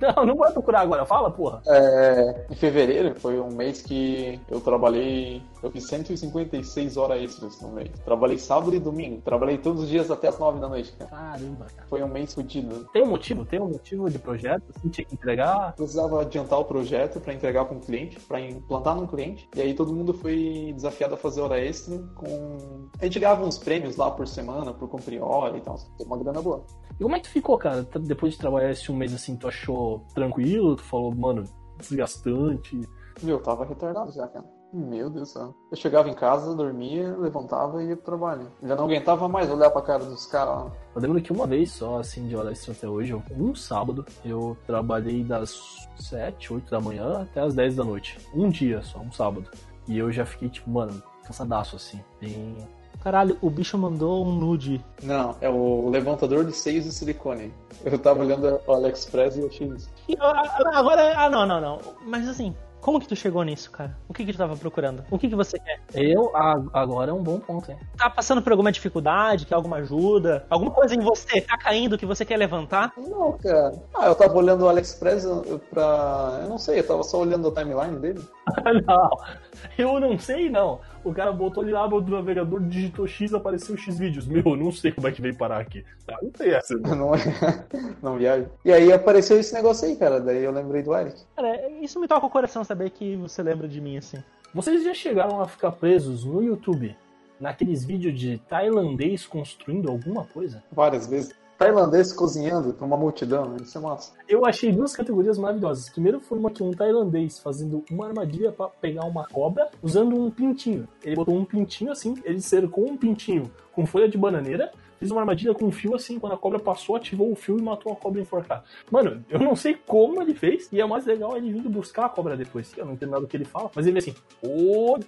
[0.00, 1.04] Não, não vai procurar agora.
[1.04, 1.62] Fala, porra.
[1.66, 7.68] É, em fevereiro foi um mês que eu trabalhei, eu fiz 156 horas extras no
[7.68, 7.90] mês.
[8.04, 11.10] Trabalhei sábado e domingo, trabalhei todos os dias até as 9 da noite, cara.
[11.10, 11.88] Caramba, cara.
[11.88, 12.86] Foi um mês fodido.
[12.92, 13.44] Tem um motivo?
[13.44, 14.62] Tem um motivo de projeto?
[14.76, 15.74] Assim, tinha que entregar?
[15.76, 19.48] precisava adiantar o projeto para entregar para um cliente, para implantar num cliente.
[19.54, 22.88] E aí todo mundo foi desafiado a fazer hora extra com.
[23.00, 25.76] A gente ganhava uns prêmios lá por semana, por cumprir hora e tal.
[26.00, 26.64] Uma grana boa.
[26.98, 27.82] E como é que tu ficou, cara?
[28.00, 30.76] Depois de trabalhar esse um mês assim, tu achou tranquilo?
[30.76, 31.44] Tu falou, mano,
[31.78, 32.80] desgastante?
[33.22, 34.44] Meu, eu tava retardado já, cara.
[34.72, 35.54] Meu Deus do céu.
[35.70, 38.50] Eu chegava em casa, dormia, levantava e ia pro trabalho.
[38.62, 40.72] Já não aguentava mais olhar pra cara dos caras lá.
[40.94, 44.56] Eu lembro que uma vez só, assim, de hora extra até hoje, um sábado, eu
[44.66, 48.18] trabalhei das 7, 8 da manhã até as 10 da noite.
[48.34, 49.48] Um dia só, um sábado.
[49.88, 52.00] E eu já fiquei, tipo, mano, cansadaço, assim.
[52.20, 52.56] Bem...
[53.02, 54.84] Caralho, o bicho mandou um nude.
[55.02, 57.52] Não, é o levantador de seios de silicone.
[57.84, 59.88] Eu tava olhando o AliExpress e eu achei isso.
[60.08, 61.78] E, ah, Agora, ah, não, não, não.
[62.04, 63.96] Mas assim, como que tu chegou nisso, cara?
[64.08, 65.04] O que que tu tava procurando?
[65.10, 65.80] O que que você quer?
[65.94, 67.76] Eu, a- agora é um bom ponto, hein?
[67.96, 70.46] Tá passando por alguma dificuldade, quer alguma ajuda?
[70.48, 72.92] Alguma coisa em você tá caindo que você quer levantar?
[72.96, 73.72] Não, cara.
[73.94, 75.26] Ah, eu tava olhando o AliExpress
[75.70, 76.40] pra.
[76.42, 78.24] Eu não sei, eu tava só olhando a timeline dele.
[78.86, 79.10] não,
[79.78, 80.80] eu não sei, não.
[81.04, 84.26] O cara botou ali lá no navegador, digitou X, apareceu X vídeos.
[84.26, 85.84] Meu, eu não sei como é que veio parar aqui.
[86.08, 86.74] Ah, não tem essa.
[86.76, 86.94] né?
[86.94, 87.12] Não,
[88.02, 88.46] não viaja.
[88.64, 90.20] E aí apareceu esse negócio aí, cara.
[90.20, 91.20] Daí eu lembrei do Eric.
[91.34, 94.18] Cara, isso me toca o coração saber que você lembra de mim assim.
[94.54, 96.96] Vocês já chegaram a ficar presos no YouTube
[97.38, 100.62] naqueles vídeos de tailandês construindo alguma coisa?
[100.72, 101.34] Várias vezes.
[101.58, 104.12] Tailandês cozinhando pra uma multidão, isso é massa.
[104.28, 105.88] Eu achei duas categorias maravilhosas.
[105.88, 110.30] Primeiro foi uma que um tailandês fazendo uma armadilha pra pegar uma cobra usando um
[110.30, 110.86] pintinho.
[111.02, 115.20] Ele botou um pintinho assim, ele cercou um pintinho com folha de bananeira, fez uma
[115.20, 117.96] armadilha com um fio assim, quando a cobra passou, ativou o fio e matou a
[117.96, 118.64] cobra enforcada.
[118.90, 122.08] Mano, eu não sei como ele fez, e é mais legal ele vindo buscar a
[122.08, 122.72] cobra depois.
[122.76, 124.98] Eu não entendo nada do que ele fala, mas ele vem assim, ô.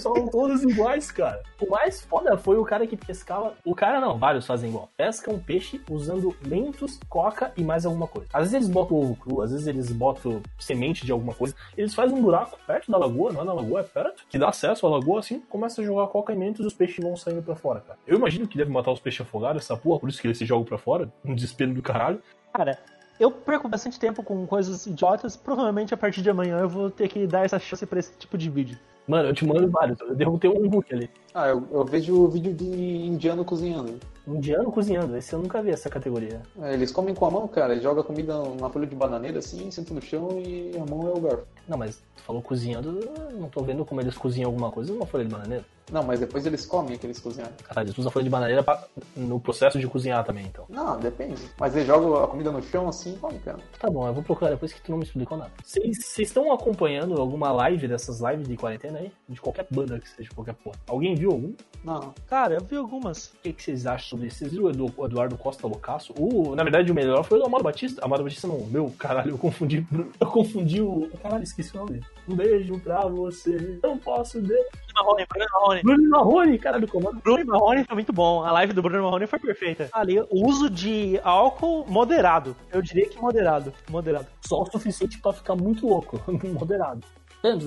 [0.00, 1.42] São todos iguais, cara.
[1.60, 3.54] O mais foda foi o cara que pescava.
[3.64, 4.88] O cara não, vários fazem igual.
[4.96, 8.28] Pesca um peixe usando mentos, coca e mais alguma coisa.
[8.32, 11.54] Às vezes eles botam ovo cru, às vezes eles botam semente de alguma coisa.
[11.76, 14.48] Eles fazem um buraco perto da lagoa, não é na lagoa, é perto, que dá
[14.48, 17.42] acesso à lagoa assim, começa a jogar coca e mentos e os peixes vão saindo
[17.42, 17.98] pra fora, cara.
[18.06, 20.44] Eu imagino que deve matar os peixes afogados, essa porra, por isso que eles se
[20.44, 22.22] jogam pra fora, um desespero do caralho.
[22.52, 22.78] Cara,
[23.18, 25.36] eu perco bastante tempo com coisas idiotas.
[25.36, 28.36] Provavelmente a partir de amanhã eu vou ter que dar essa chance pra esse tipo
[28.36, 28.78] de vídeo.
[29.06, 30.00] Mano, eu te mando vários.
[30.00, 31.10] Eu derrotei um Hulk ali.
[31.32, 33.98] Ah, eu, eu vejo vídeo de indiano cozinhando.
[34.26, 36.42] Indiano cozinhando, esse eu nunca vi essa categoria.
[36.60, 37.72] É, eles comem com a mão, cara.
[37.72, 41.06] Eles jogam a comida na folha de bananeira assim, sentam no chão e a mão
[41.08, 41.46] é o garfo.
[41.68, 45.06] Não, mas tu falou cozinhando, eu não tô vendo como eles cozinham alguma coisa numa
[45.06, 45.64] folha de bananeira.
[45.92, 47.54] Não, mas depois eles comem aqueles cozinhados.
[47.62, 48.84] Caralho, eles usam a folha de bananeira pra-
[49.16, 50.64] no processo de cozinhar também, então.
[50.68, 51.40] Não, depende.
[51.60, 53.58] Mas eles jogam a comida no chão assim e comem, cara.
[53.78, 55.52] Tá bom, eu vou procurar depois que tu não me explicou nada.
[55.64, 59.12] Vocês estão acompanhando alguma live dessas lives de quarentena aí?
[59.28, 60.76] De qualquer banda que seja, qualquer porra.
[60.88, 61.52] Alguém viu algum?
[61.84, 62.12] Não.
[62.28, 63.28] Cara, eu vi algumas.
[63.28, 64.38] O que, que vocês acham sobre isso?
[64.38, 66.12] Vocês viram o Edu- o Eduardo Costa Loucaço?
[66.18, 68.04] O, na verdade, o melhor foi o Amado Batista.
[68.04, 69.86] Amado Batista não, meu, caralho, eu confundi.
[70.20, 71.08] Eu confundi o.
[71.22, 72.00] Caralho, esqueci o nome.
[72.28, 73.78] Um beijo pra você.
[73.82, 74.66] Não posso ver.
[74.94, 75.82] Marrone, Bruno Marrone.
[75.82, 77.20] Bruno Marrone, caralho, comando.
[77.22, 78.42] Bruno Marrone foi muito bom.
[78.42, 79.88] A live do Bruno Marrone foi perfeita.
[79.92, 82.56] Ali, o uso de álcool moderado.
[82.72, 83.72] Eu diria que moderado.
[83.90, 84.26] Moderado.
[84.46, 86.18] Só o suficiente pra ficar muito louco,
[86.58, 87.00] moderado.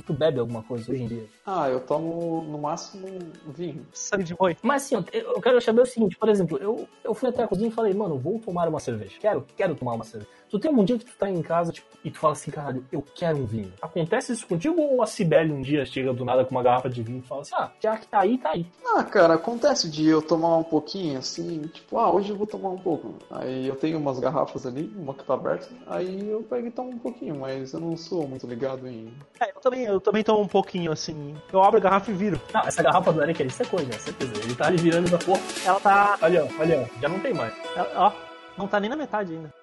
[0.06, 1.26] Tu bebe alguma coisa hoje em dia?
[1.46, 3.08] Ah, eu tomo no máximo
[3.48, 3.86] vinho.
[3.94, 4.58] Sangue de boi.
[4.62, 7.48] Mas assim, eu eu quero saber o seguinte, por exemplo, eu, eu fui até a
[7.48, 9.16] cozinha e falei, mano, vou tomar uma cerveja.
[9.20, 10.30] Quero, quero tomar uma cerveja.
[10.50, 12.84] Tu tem um dia que tu tá em casa tipo, e tu fala assim, caralho,
[12.92, 13.72] eu quero um vinho.
[13.82, 17.04] Acontece isso contigo ou a Cibele um dia chega do nada com uma garrafa de
[17.04, 18.66] vinho e fala assim, ah, já que tá aí, tá aí.
[18.96, 22.70] Ah, cara, acontece de eu tomar um pouquinho assim, tipo, ah, hoje eu vou tomar
[22.70, 23.14] um pouco.
[23.30, 26.90] Aí eu tenho umas garrafas ali, uma que tá aberta, aí eu pego e tomo
[26.90, 29.14] um pouquinho, mas eu não sou muito ligado em.
[29.40, 31.36] É, eu também, eu também tomo um pouquinho assim.
[31.54, 32.42] Eu abro a garrafa e viro.
[32.54, 33.94] Não, essa garrafa do Eric ali, isso é coisa, né?
[34.00, 34.34] certeza.
[34.44, 35.42] Ele tá ali virando essa porra.
[35.66, 36.18] Ela tá.
[36.22, 37.54] Olha, ó, olha, ó, já não tem mais.
[37.76, 38.12] ela- ó,
[38.58, 39.59] não tá nem na metade ainda.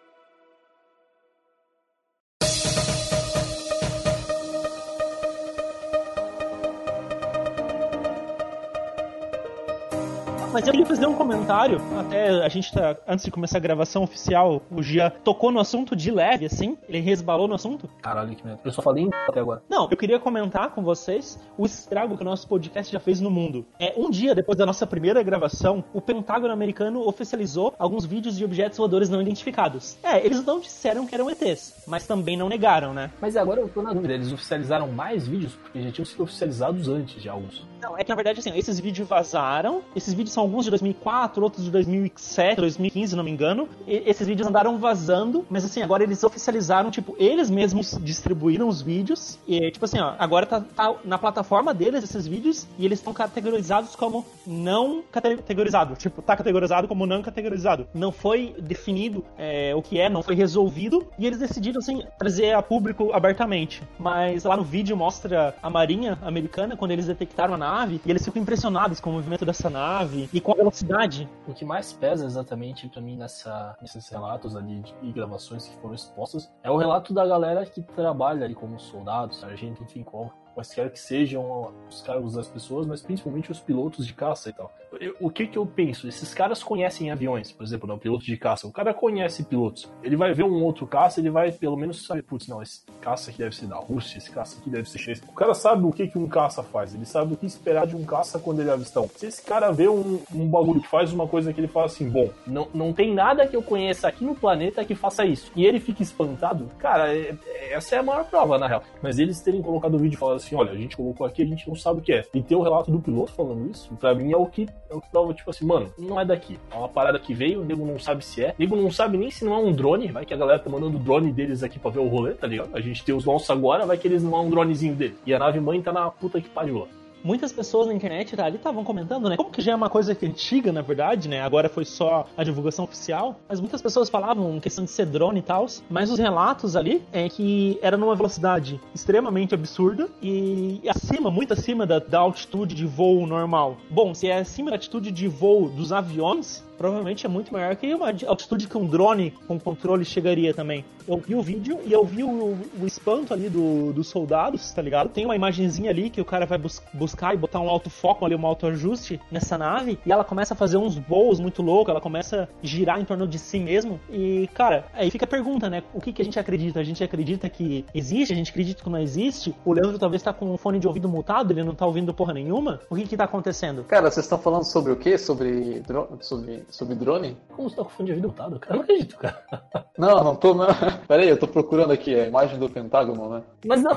[10.56, 14.02] Mas eu queria fazer um comentário, até a gente tá, antes de começar a gravação
[14.02, 17.90] oficial, o Gia tocou no assunto de leve, assim, ele resbalou no assunto.
[18.00, 18.62] Caralho, que merda.
[18.64, 19.62] Eu só falei em até agora.
[19.68, 23.30] Não, eu queria comentar com vocês o estrago que o nosso podcast já fez no
[23.30, 23.66] mundo.
[23.78, 28.42] É, um dia depois da nossa primeira gravação, o Pentágono americano oficializou alguns vídeos de
[28.42, 29.98] objetos voadores não identificados.
[30.02, 33.10] É, eles não disseram que eram ETs, mas também não negaram, né?
[33.20, 35.54] Mas agora eu tô na dúvida, eles oficializaram mais vídeos?
[35.54, 37.62] Porque já tinham sido oficializados antes de alguns.
[37.98, 39.82] É que na verdade, assim, esses vídeos vazaram.
[39.94, 43.68] Esses vídeos são alguns de 2004, outros de 2007, 2015, se não me engano.
[43.86, 48.82] E esses vídeos andaram vazando, mas assim, agora eles oficializaram, tipo, eles mesmos distribuíram os
[48.82, 49.38] vídeos.
[49.46, 53.12] E, tipo assim, ó, agora tá, tá na plataforma deles esses vídeos e eles estão
[53.12, 55.94] categorizados como não categorizado.
[55.94, 57.86] Tipo, tá categorizado como não categorizado.
[57.94, 61.06] Não foi definido é, o que é, não foi resolvido.
[61.18, 63.82] E eles decidiram, assim, trazer a público abertamente.
[63.98, 68.24] Mas lá no vídeo mostra a marinha americana quando eles detectaram a nave e eles
[68.24, 71.28] ficam impressionados com o movimento dessa nave e com a velocidade.
[71.46, 75.94] O que mais pesa exatamente pra mim nessa, nesses relatos ali e gravações que foram
[75.94, 80.90] expostas é o relato da galera que trabalha ali como soldados, sargento, enfim, qual, quaisquer
[80.90, 84.72] que sejam os cargos das pessoas, mas principalmente os pilotos de caça e tal.
[85.20, 86.08] O que que eu penso?
[86.08, 88.66] Esses caras conhecem aviões, por exemplo, não, piloto de caça.
[88.66, 89.88] O cara conhece pilotos.
[90.02, 93.30] Ele vai ver um outro caça, ele vai pelo menos saber, putz, não, esse caça
[93.30, 95.22] aqui deve ser da Rússia, esse caça aqui deve ser chinês.
[95.28, 97.96] O cara sabe o que que um caça faz, ele sabe o que esperar de
[97.96, 99.08] um caça quando ele avista um.
[99.08, 102.08] Se esse cara vê um, um bagulho que faz uma coisa que ele fala assim,
[102.08, 105.50] bom, não, não tem nada que eu conheça aqui no planeta que faça isso.
[105.54, 108.82] E ele fica espantado, cara, é- é- essa é a maior prova, na real.
[109.02, 111.68] Mas eles terem colocado o vídeo falado assim, olha, a gente colocou aqui, a gente
[111.68, 112.24] não sabe o que é.
[112.34, 114.66] E ter o relato do piloto falando isso, pra mim é o que,
[115.00, 116.58] que prova, tipo assim, mano, não é daqui.
[116.70, 118.50] É uma parada que veio, o nego não sabe se é.
[118.50, 120.70] O nego não sabe nem se não é um drone, vai que a galera tá
[120.70, 122.70] mandando o drone deles aqui pra ver o rolê, tá ligado?
[122.74, 125.16] A gente tem os nossos agora, vai que eles não é um dronezinho dele.
[125.26, 126.86] E a nave mãe tá na puta que pariu lá.
[127.26, 129.36] Muitas pessoas na internet tá, ali estavam comentando, né?
[129.36, 131.42] Como que já é uma coisa que é antiga, na verdade, né?
[131.42, 133.40] Agora foi só a divulgação oficial.
[133.48, 135.66] Mas muitas pessoas falavam questão de ser drone e tal.
[135.90, 141.84] Mas os relatos ali é que era numa velocidade extremamente absurda e acima, muito acima
[141.84, 143.76] da, da altitude de voo normal.
[143.90, 147.92] Bom, se é acima da altitude de voo dos aviões, provavelmente é muito maior que
[147.94, 150.84] uma altitude que um drone com controle chegaria também.
[151.08, 154.82] Eu vi o vídeo e eu vi o, o espanto ali do- dos soldados, tá
[154.82, 155.08] ligado?
[155.08, 158.24] Tem uma imagenzinha ali que o cara vai bus- buscar e botar um alto foco
[158.24, 161.90] ali, um alto ajuste nessa nave e ela começa a fazer uns voos muito loucos,
[161.90, 164.00] ela começa a girar em torno de si mesmo.
[164.10, 165.82] E, cara, aí fica a pergunta, né?
[165.94, 166.80] O que, que a gente acredita?
[166.80, 168.32] A gente acredita que existe?
[168.32, 169.54] A gente acredita que não existe?
[169.64, 172.32] O Leandro talvez tá com o fone de ouvido mutado, ele não tá ouvindo porra
[172.34, 172.80] nenhuma?
[172.90, 173.84] O que que tá acontecendo?
[173.84, 175.16] Cara, vocês estão falando sobre o quê?
[175.16, 175.82] Sobre,
[176.20, 177.36] sobre, sobre drone?
[177.54, 178.74] Como você tá com fone de ouvido mutado, cara?
[178.74, 179.42] Eu não acredito, cara.
[179.98, 180.52] Não, não tô.
[180.52, 180.66] Não.
[181.08, 183.42] Pera aí, eu tô procurando aqui a imagem do Pentágono, né?
[183.64, 183.92] Mas não.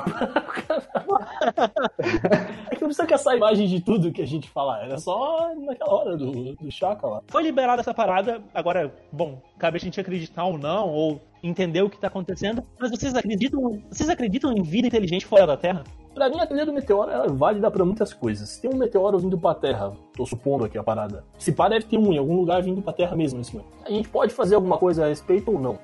[2.70, 4.82] é que não precisa caçar a imagem de tudo que a gente falar.
[4.84, 7.20] Era só naquela hora do, do Chaka lá.
[7.28, 11.90] Foi liberada essa parada, agora, bom, cabe a gente acreditar ou não, ou entender o
[11.90, 12.62] que tá acontecendo.
[12.78, 15.84] Mas vocês acreditam, vocês acreditam em vida inteligente fora da Terra?
[16.14, 18.58] Pra mim, a teoria do meteoro é válida pra muitas coisas.
[18.58, 21.24] Tem um meteoro vindo pra Terra, tô supondo aqui a parada.
[21.38, 23.72] Se pá, deve ter um em algum lugar vindo pra Terra mesmo nesse momento.
[23.84, 25.78] A gente pode fazer alguma coisa a respeito ou não?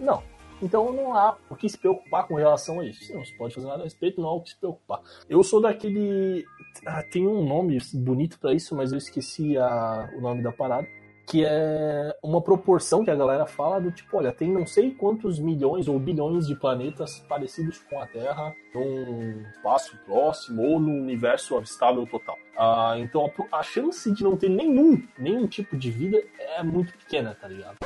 [0.00, 0.22] Não.
[0.62, 3.12] Então não há o que se preocupar com relação a isso.
[3.14, 5.00] Não se pode fazer nada a respeito, não há o que se preocupar.
[5.28, 6.44] Eu sou daquele.
[6.86, 10.10] Ah, tem um nome bonito pra isso, mas eu esqueci a...
[10.16, 10.88] o nome da parada
[11.26, 15.38] que é uma proporção que a galera fala do tipo, olha, tem não sei quantos
[15.38, 21.58] milhões ou bilhões de planetas parecidos com a Terra num espaço próximo ou no universo
[21.60, 22.36] estável total.
[22.56, 26.92] Ah, então a, a chance de não ter nenhum, nenhum tipo de vida é muito
[26.98, 27.76] pequena, tá ligado?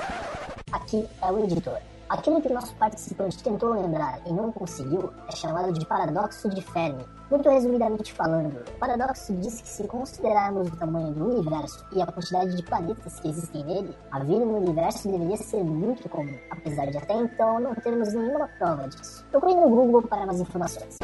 [0.72, 1.78] Aqui é o editor.
[2.08, 7.04] Aquilo que nosso participante tentou lembrar e não conseguiu é chamado de paradoxo de Fermi.
[7.30, 12.06] Muito resumidamente falando, o paradoxo diz que se considerarmos o tamanho do universo e a
[12.06, 16.86] quantidade de planetas que existem nele, a vida no universo deveria ser muito comum, apesar
[16.86, 19.26] de até então não termos nenhuma prova disso.
[19.30, 20.96] Procure no Google para mais informações.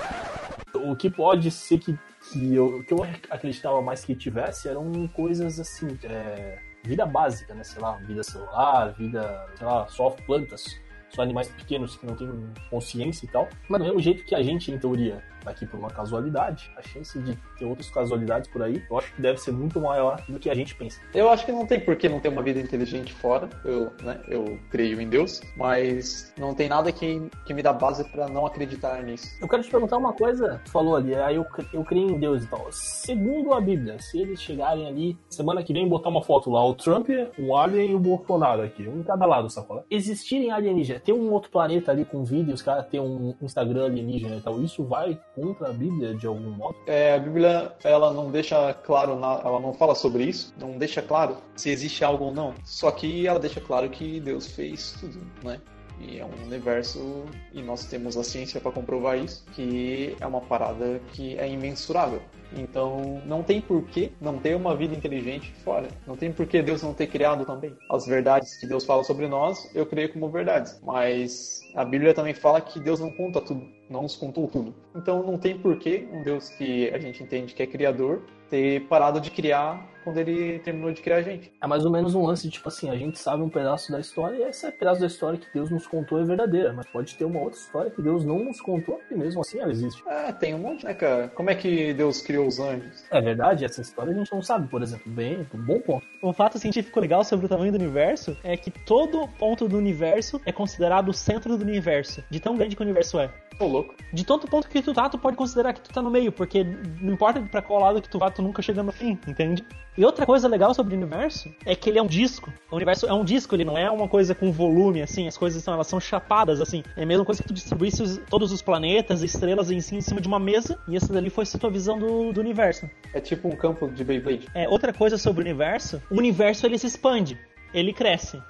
[0.75, 1.99] O que pode ser que,
[2.33, 7.62] que, eu, que eu acreditava mais que tivesse eram coisas assim, é, vida básica, né?
[7.62, 10.83] Sei lá, vida celular, vida, sei lá, só plantas
[11.14, 12.29] são animais pequenos que não têm
[12.70, 13.48] consciência e tal.
[13.68, 17.19] Mas do mesmo jeito que a gente, em teoria, aqui por uma casualidade, a chance
[17.19, 20.51] de ter outras casualidades por aí, eu acho que deve ser muito maior do que
[20.51, 21.01] a gente pensa.
[21.15, 23.49] Eu acho que não tem por que não ter uma vida inteligente fora.
[23.65, 28.05] Eu, né, eu creio em Deus, mas não tem nada que, que me dá base
[28.05, 29.37] para não acreditar nisso.
[29.41, 32.45] Eu quero te perguntar uma coisa, tu falou ali, aí eu, eu creio em Deus
[32.45, 32.67] e tal.
[32.71, 36.75] Segundo a Bíblia, se eles chegarem ali, semana que vem, botar uma foto lá, o
[36.75, 39.85] Trump, o Alien e o Bolsonaro aqui, um em cada lado, sacola.
[39.91, 44.41] Existirem alienígenas, ter um outro planeta ali com vídeos, cara, ter um Instagram alienígena e
[44.41, 46.77] tal, isso vai contra a Bíblia de algum modo?
[46.87, 51.37] É, a Bíblia, ela não deixa claro, ela não fala sobre isso, não deixa claro
[51.57, 52.55] se existe algo ou não.
[52.64, 55.61] Só que ela deixa claro que Deus fez tudo, né?
[56.01, 60.41] E é um universo, e nós temos a ciência para comprovar isso, que é uma
[60.41, 62.21] parada que é imensurável.
[62.57, 65.89] Então, não tem porquê não ter uma vida inteligente fora.
[66.07, 67.77] Não tem porquê Deus não ter criado também.
[67.91, 70.81] As verdades que Deus fala sobre nós, eu creio como verdades.
[70.83, 74.75] Mas a Bíblia também fala que Deus não conta tudo, não nos contou tudo.
[74.95, 79.21] Então, não tem porquê um Deus que a gente entende que é criador ter parado
[79.21, 81.51] de criar quando ele terminou de criar a gente.
[81.61, 84.37] É mais ou menos um lance, tipo assim, a gente sabe um pedaço da história
[84.37, 87.40] e esse pedaço da história que Deus nos contou é verdadeira, mas pode ter uma
[87.40, 90.03] outra história que Deus não nos contou e mesmo assim ela existe.
[90.07, 91.29] É, tem um monte, né, cara?
[91.29, 93.05] Como é que Deus criou os anjos?
[93.11, 95.11] É verdade, essa história a gente não sabe, por exemplo.
[95.11, 96.07] Bem, um bom ponto.
[96.23, 100.40] Um fato científico legal sobre o tamanho do universo é que todo ponto do universo
[100.45, 103.31] é considerado o centro do universo, de tão grande que o universo é.
[103.59, 103.95] Ô, louco.
[104.12, 106.64] De todo ponto que tu tá, tu pode considerar que tu tá no meio, porque
[107.01, 109.64] não importa pra qual lado que tu vá, tu nunca chega no fim, entende?
[109.97, 112.53] E outra coisa legal sobre o universo é que ele é um disco.
[112.71, 115.63] O universo é um disco, ele não é uma coisa com volume, assim, as coisas
[115.63, 116.83] são, elas são chapadas, assim.
[116.97, 120.01] É a mesma coisa que tu distribuísse os, todos os planetas, estrelas em, si, em
[120.01, 122.91] cima de uma mesa, e essa dali foi a tua visão do, do universo.
[123.13, 124.49] É tipo um campo de Beyblade.
[124.53, 127.39] É, outra coisa sobre o universo, o universo ele se expande,
[127.73, 128.43] ele cresce.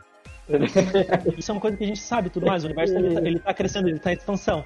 [1.39, 2.65] Isso é uma coisa que a gente sabe tudo mais.
[2.65, 4.65] O universo ele, tá, ele tá crescendo, ele tá em expansão.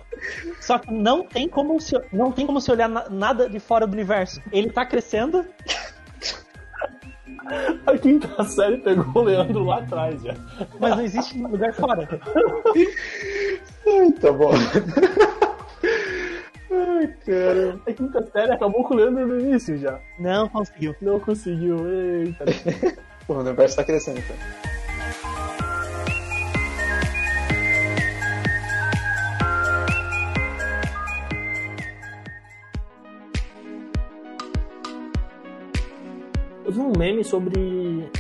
[0.61, 3.87] Só que não tem como se, não tem como se olhar na, nada de fora
[3.87, 4.41] do universo.
[4.53, 5.47] Ele tá crescendo.
[7.87, 10.35] A quinta série pegou o Leandro lá atrás já.
[10.79, 12.09] Mas não existe lugar fora.
[13.87, 14.53] Ai, tá bom.
[16.71, 17.81] Ai, cara.
[17.87, 19.99] A quinta série acabou com o Leandro no início já.
[20.19, 20.95] Não conseguiu.
[21.01, 21.77] Não conseguiu.
[21.89, 22.45] Eita.
[23.29, 24.37] o universo tá crescendo, então.
[36.69, 37.55] Eu vi um meme sobre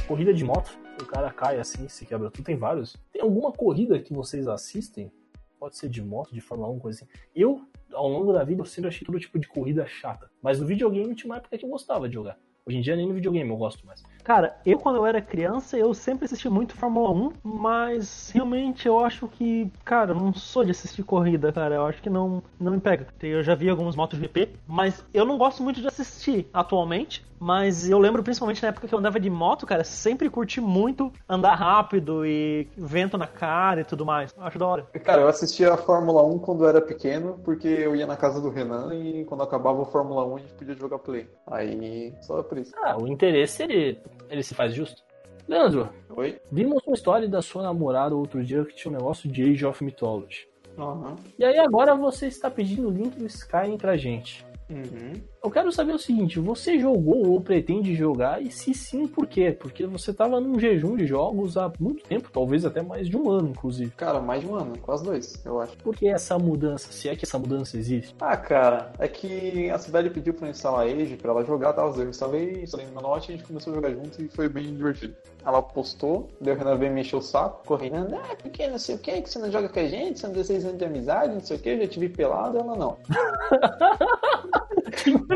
[0.06, 0.70] corrida de moto.
[1.02, 2.46] O cara cai assim, se quebra tudo.
[2.46, 2.96] Tem vários.
[3.12, 5.12] Tem alguma corrida que vocês assistem?
[5.60, 7.12] Pode ser de moto, de Fórmula 1, coisa assim.
[7.36, 7.60] Eu,
[7.92, 10.30] ao longo da vida, eu sempre achei todo tipo de corrida chata.
[10.40, 12.38] Mas no videogame tinha uma época que eu gostava de jogar.
[12.64, 14.02] Hoje em dia nem no videogame eu gosto mais.
[14.24, 18.98] Cara, eu quando eu era criança, eu sempre assisti muito Fórmula 1, mas realmente eu
[18.98, 21.76] acho que, cara, eu não sou de assistir corrida, cara.
[21.76, 23.06] Eu acho que não, não me pega.
[23.22, 27.26] Eu já vi alguns MotoGP, mas eu não gosto muito de assistir atualmente.
[27.40, 31.12] Mas eu lembro principalmente na época que eu andava de moto, cara, sempre curti muito
[31.28, 34.34] andar rápido e vento na cara e tudo mais.
[34.36, 34.86] Eu acho da hora.
[35.04, 38.40] Cara, eu assistia a Fórmula 1 quando eu era pequeno, porque eu ia na casa
[38.40, 41.28] do Renan e quando acabava a Fórmula 1 a gente podia jogar play.
[41.46, 42.72] Aí, só por isso.
[42.82, 45.02] Ah, o interesse ele, ele se faz justo.
[45.46, 46.38] Leandro, Oi?
[46.52, 49.82] vimos uma história da sua namorada outro dia que tinha um negócio de Age of
[49.82, 50.46] Mythology.
[50.76, 51.16] Aham.
[51.38, 54.46] E aí agora você está pedindo o link do Skyrim pra gente.
[54.70, 55.12] Uhum.
[55.42, 58.42] Eu quero saber o seguinte, você jogou ou pretende jogar?
[58.42, 59.52] E se sim, por quê?
[59.52, 63.30] Porque você tava num jejum de jogos há muito tempo, talvez até mais de um
[63.30, 63.92] ano, inclusive.
[63.92, 65.76] Cara, mais de um ano, quase dois, eu acho.
[65.78, 66.90] Por que essa mudança?
[66.90, 68.14] Se é que essa mudança existe?
[68.20, 71.82] Ah, cara, é que a Sibeli pediu pra eu instalar Age pra ela jogar, tá?
[71.82, 74.48] Eu instalei, instalei no meu note e a gente começou a jogar junto e foi
[74.48, 75.14] bem divertido.
[75.46, 78.96] Ela postou, daí o Renan veio me encher o saco, correndo, ah, porque não sei
[78.96, 81.40] o que, que você não joga com a gente, são 16 anos de amizade, não
[81.40, 82.96] sei o que, eu já te vi pelado, ela não.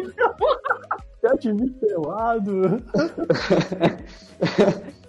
[1.22, 2.82] Já te vi pelado.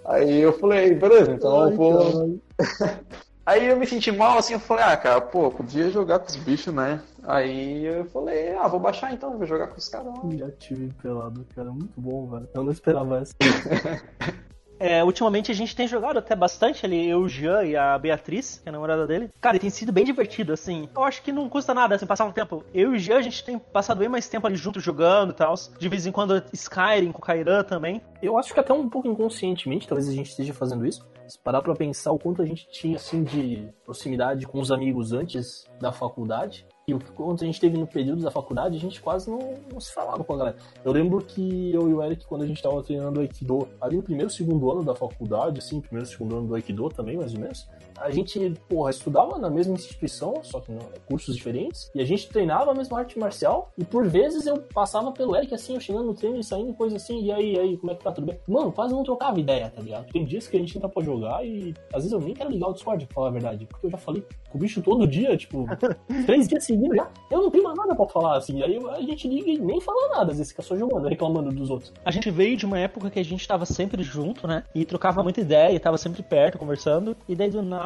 [0.04, 2.40] Aí eu falei, beleza, então Ai, eu vou.
[3.46, 6.36] Aí eu me senti mal assim, eu falei, ah, cara, pô, podia jogar com os
[6.36, 7.02] bichos, né?
[7.24, 10.14] Aí eu falei, ah, vou baixar então, vou jogar com os caras.
[10.38, 11.70] Já te vi pelado, cara.
[11.70, 12.48] Muito bom, velho.
[12.54, 13.34] Eu não esperava essa.
[14.84, 18.60] É, ultimamente a gente tem jogado até bastante ali, eu, o Jean e a Beatriz,
[18.62, 19.30] que é a namorada dele.
[19.40, 20.90] Cara, e tem sido bem divertido, assim.
[20.94, 22.62] Eu acho que não custa nada, assim, passar um tempo.
[22.74, 25.32] Eu e o Jean, a gente tem passado bem mais tempo ali juntos jogando e
[25.32, 25.54] tal.
[25.78, 28.02] De vez em quando Skyrim com o Kairan também.
[28.20, 31.02] Eu acho que até um pouco inconscientemente, talvez a gente esteja fazendo isso.
[31.26, 35.14] Se parar pra pensar o quanto a gente tinha, assim, de proximidade com os amigos
[35.14, 36.66] antes da faculdade.
[36.86, 39.80] E o quanto a gente teve no período da faculdade, a gente quase não, não
[39.80, 40.56] se falava com a galera.
[40.84, 44.02] Eu lembro que eu e o Eric, quando a gente tava treinando Aikido, ali no
[44.02, 47.66] primeiro, segundo ano da faculdade, assim, primeiro, segundo ano do Aikido também, mais ou menos,
[47.98, 52.28] a gente, porra, estudava na mesma instituição, só que em cursos diferentes, e a gente
[52.28, 56.06] treinava a mesma arte marcial, e por vezes eu passava pelo Eric, assim, eu chegando
[56.06, 58.26] no treino e saindo, coisa assim, e aí, e aí, como é que tá, tudo
[58.26, 58.38] bem?
[58.48, 60.10] Mano, quase não trocava ideia, tá ligado?
[60.10, 62.68] Tem dias que a gente entra pra jogar e às vezes eu nem quero ligar
[62.68, 65.36] o Discord, pra falar a verdade, porque eu já falei com o bicho todo dia,
[65.36, 65.64] tipo,
[66.26, 69.28] três dias seguidos já, eu não tenho mais nada pra falar, assim, aí a gente
[69.28, 71.92] liga e nem fala nada, às vezes fica só jogando, reclamando dos outros.
[72.04, 74.64] A gente veio de uma época que a gente tava sempre junto, né?
[74.74, 77.16] E trocava muita ideia, e tava sempre perto, conversando.
[77.28, 77.83] E daí do nada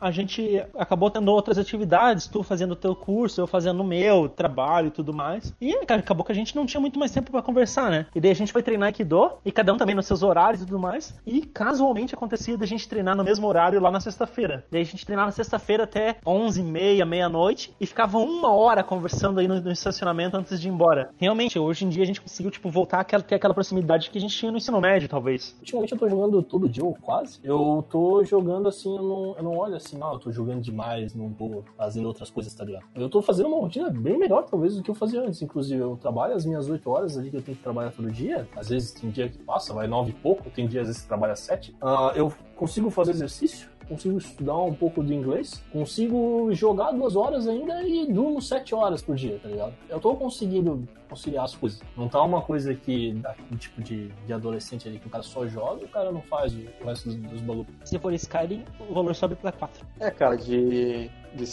[0.00, 4.28] a gente acabou tendo outras atividades, tu fazendo o teu curso, eu fazendo o meu,
[4.28, 5.54] trabalho e tudo mais.
[5.60, 8.06] E acabou que a gente não tinha muito mais tempo pra conversar, né?
[8.14, 10.66] E daí a gente foi treinar Aikido, e cada um também nos seus horários e
[10.66, 11.14] tudo mais.
[11.26, 14.64] E casualmente acontecia da gente treinar no mesmo horário lá na sexta-feira.
[14.70, 18.82] Daí a gente treinava na sexta-feira até 11 e meia, meia-noite, e ficava uma hora
[18.82, 21.10] conversando aí no, no estacionamento antes de ir embora.
[21.18, 24.20] Realmente, hoje em dia a gente conseguiu, tipo, voltar a ter aquela proximidade que a
[24.20, 25.56] gente tinha no ensino médio, talvez.
[25.60, 27.38] Ultimamente eu tô jogando todo dia, ou quase.
[27.42, 31.32] Eu tô jogando assim, não, eu não olho assim, não, eu tô jogando demais, não
[31.32, 32.84] tô fazendo outras coisas, tá ligado?
[32.94, 35.40] Eu tô fazendo uma rotina bem melhor, talvez, do que eu fazia antes.
[35.42, 38.48] Inclusive, eu trabalho as minhas 8 horas ali que eu tenho que trabalhar todo dia.
[38.56, 41.08] Às vezes tem dia que passa, vai 9 e pouco, tem dia às vezes que
[41.08, 41.76] trabalha 7.
[41.80, 43.75] Ah, eu consigo fazer exercício.
[43.88, 49.00] Consigo estudar um pouco de inglês, consigo jogar duas horas ainda e durmo sete horas
[49.00, 49.74] por dia, tá ligado?
[49.88, 51.80] Eu tô conseguindo conciliar as coisas.
[51.96, 53.20] Não tá uma coisa que
[53.58, 56.52] tipo de, de adolescente ali que o cara só joga e o cara não faz
[56.54, 57.68] o resto dos, dos bagulhos.
[57.84, 59.86] Se for Skyrim, o valor sobe pra 4.
[60.00, 61.46] É, cara, de, de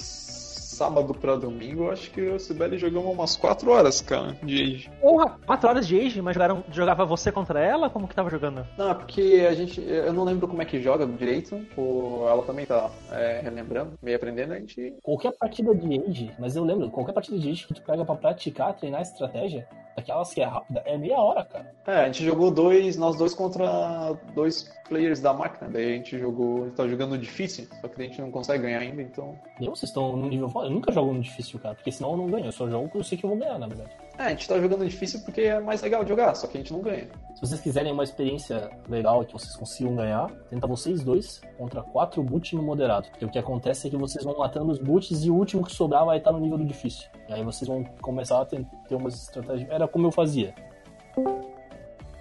[0.74, 4.62] sábado pra domingo, eu acho que eu o Sibeli jogamos umas 4 horas, cara, de
[4.62, 4.92] Age.
[5.00, 7.90] Porra, 4 horas de Age, mas jogaram, jogava você contra ela?
[7.90, 8.66] Como que tava jogando?
[8.78, 9.82] Não, é porque a gente.
[9.82, 11.66] Eu não lembro como é que joga direito.
[11.78, 14.96] O, ela também tá é, relembrando, meio aprendendo, a gente.
[15.02, 18.16] Qualquer partida de Age, mas eu lembro, qualquer partida de Age que tu pega pra
[18.16, 21.72] praticar, treinar estratégia, daquelas que é rápida, é meia hora, cara.
[21.86, 25.70] É, a gente jogou dois, nós dois contra dois players da máquina.
[25.70, 26.64] Daí a gente jogou.
[26.64, 29.38] A gente tá jogando difícil, só que a gente não consegue ganhar ainda, então.
[29.60, 30.63] E vocês estão no nível foda.
[30.64, 32.46] Eu nunca jogo no difícil, cara, porque senão eu não ganho.
[32.46, 33.92] Eu só jogo porque eu sei que eu vou ganhar, na verdade.
[34.18, 36.62] É, a gente tá jogando difícil porque é mais legal de jogar, só que a
[36.62, 37.08] gente não ganha.
[37.36, 42.22] Se vocês quiserem uma experiência legal que vocês consigam ganhar, tenta vocês dois contra quatro
[42.22, 43.10] boots no moderado.
[43.10, 45.72] Porque o que acontece é que vocês vão matando os boots e o último que
[45.72, 47.10] sobrar vai estar no nível do difícil.
[47.28, 49.70] E aí vocês vão começar a ter, ter umas estratégias.
[49.70, 50.54] Era como eu fazia.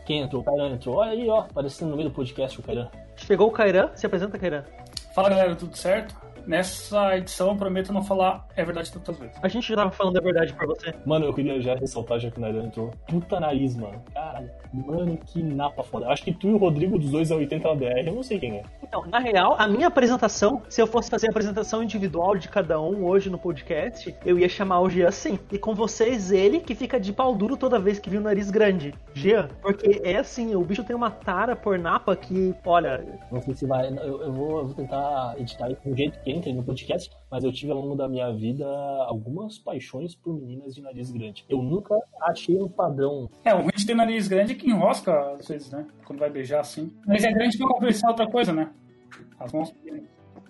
[0.04, 0.42] Quem entrou?
[0.42, 0.96] O Kairan entrou.
[0.96, 2.88] Olha aí, ó, aparecendo no meio do podcast o Kairan.
[3.16, 4.64] Chegou o Kairan, se apresenta, Kairan.
[5.14, 6.31] Fala galera, tudo certo?
[6.46, 9.36] Nessa edição eu prometo não falar é verdade tantas vezes.
[9.42, 10.94] A gente já tava falando a verdade pra você.
[11.04, 12.90] Mano, eu queria já ressaltar, já que o Kairan entrou.
[13.06, 14.02] Puta nariz, mano.
[14.46, 14.62] Caralho.
[14.72, 16.08] Mano, que napa foda.
[16.08, 18.38] Acho que tu e o Rodrigo dos dois é 80 na BR, eu não sei
[18.38, 18.62] quem é.
[18.82, 22.80] Então, na real, a minha apresentação, se eu fosse fazer a apresentação individual de cada
[22.80, 25.38] um hoje no podcast, eu ia chamar o Jean assim.
[25.50, 28.50] E com vocês, ele que fica de pau duro toda vez que viu o nariz
[28.50, 28.94] grande.
[29.12, 33.54] Jean, porque é assim, o bicho tem uma tara por napa que, olha, Não sei
[33.54, 33.88] se vai.
[33.88, 37.44] Eu, eu vou, eu vou tentar editar isso do jeito que entra no podcast, mas
[37.44, 38.66] eu tive ao longo da minha vida
[39.06, 41.44] algumas paixões por meninas de nariz grande.
[41.48, 43.28] Eu nunca achei um padrão.
[43.44, 45.86] É, o de ter nariz grande é que enrosca às vezes, né?
[46.04, 46.92] Quando vai beijar assim.
[47.06, 48.68] Mas é grande pra compensar outra coisa, né?
[49.38, 50.02] As mãos pequenas.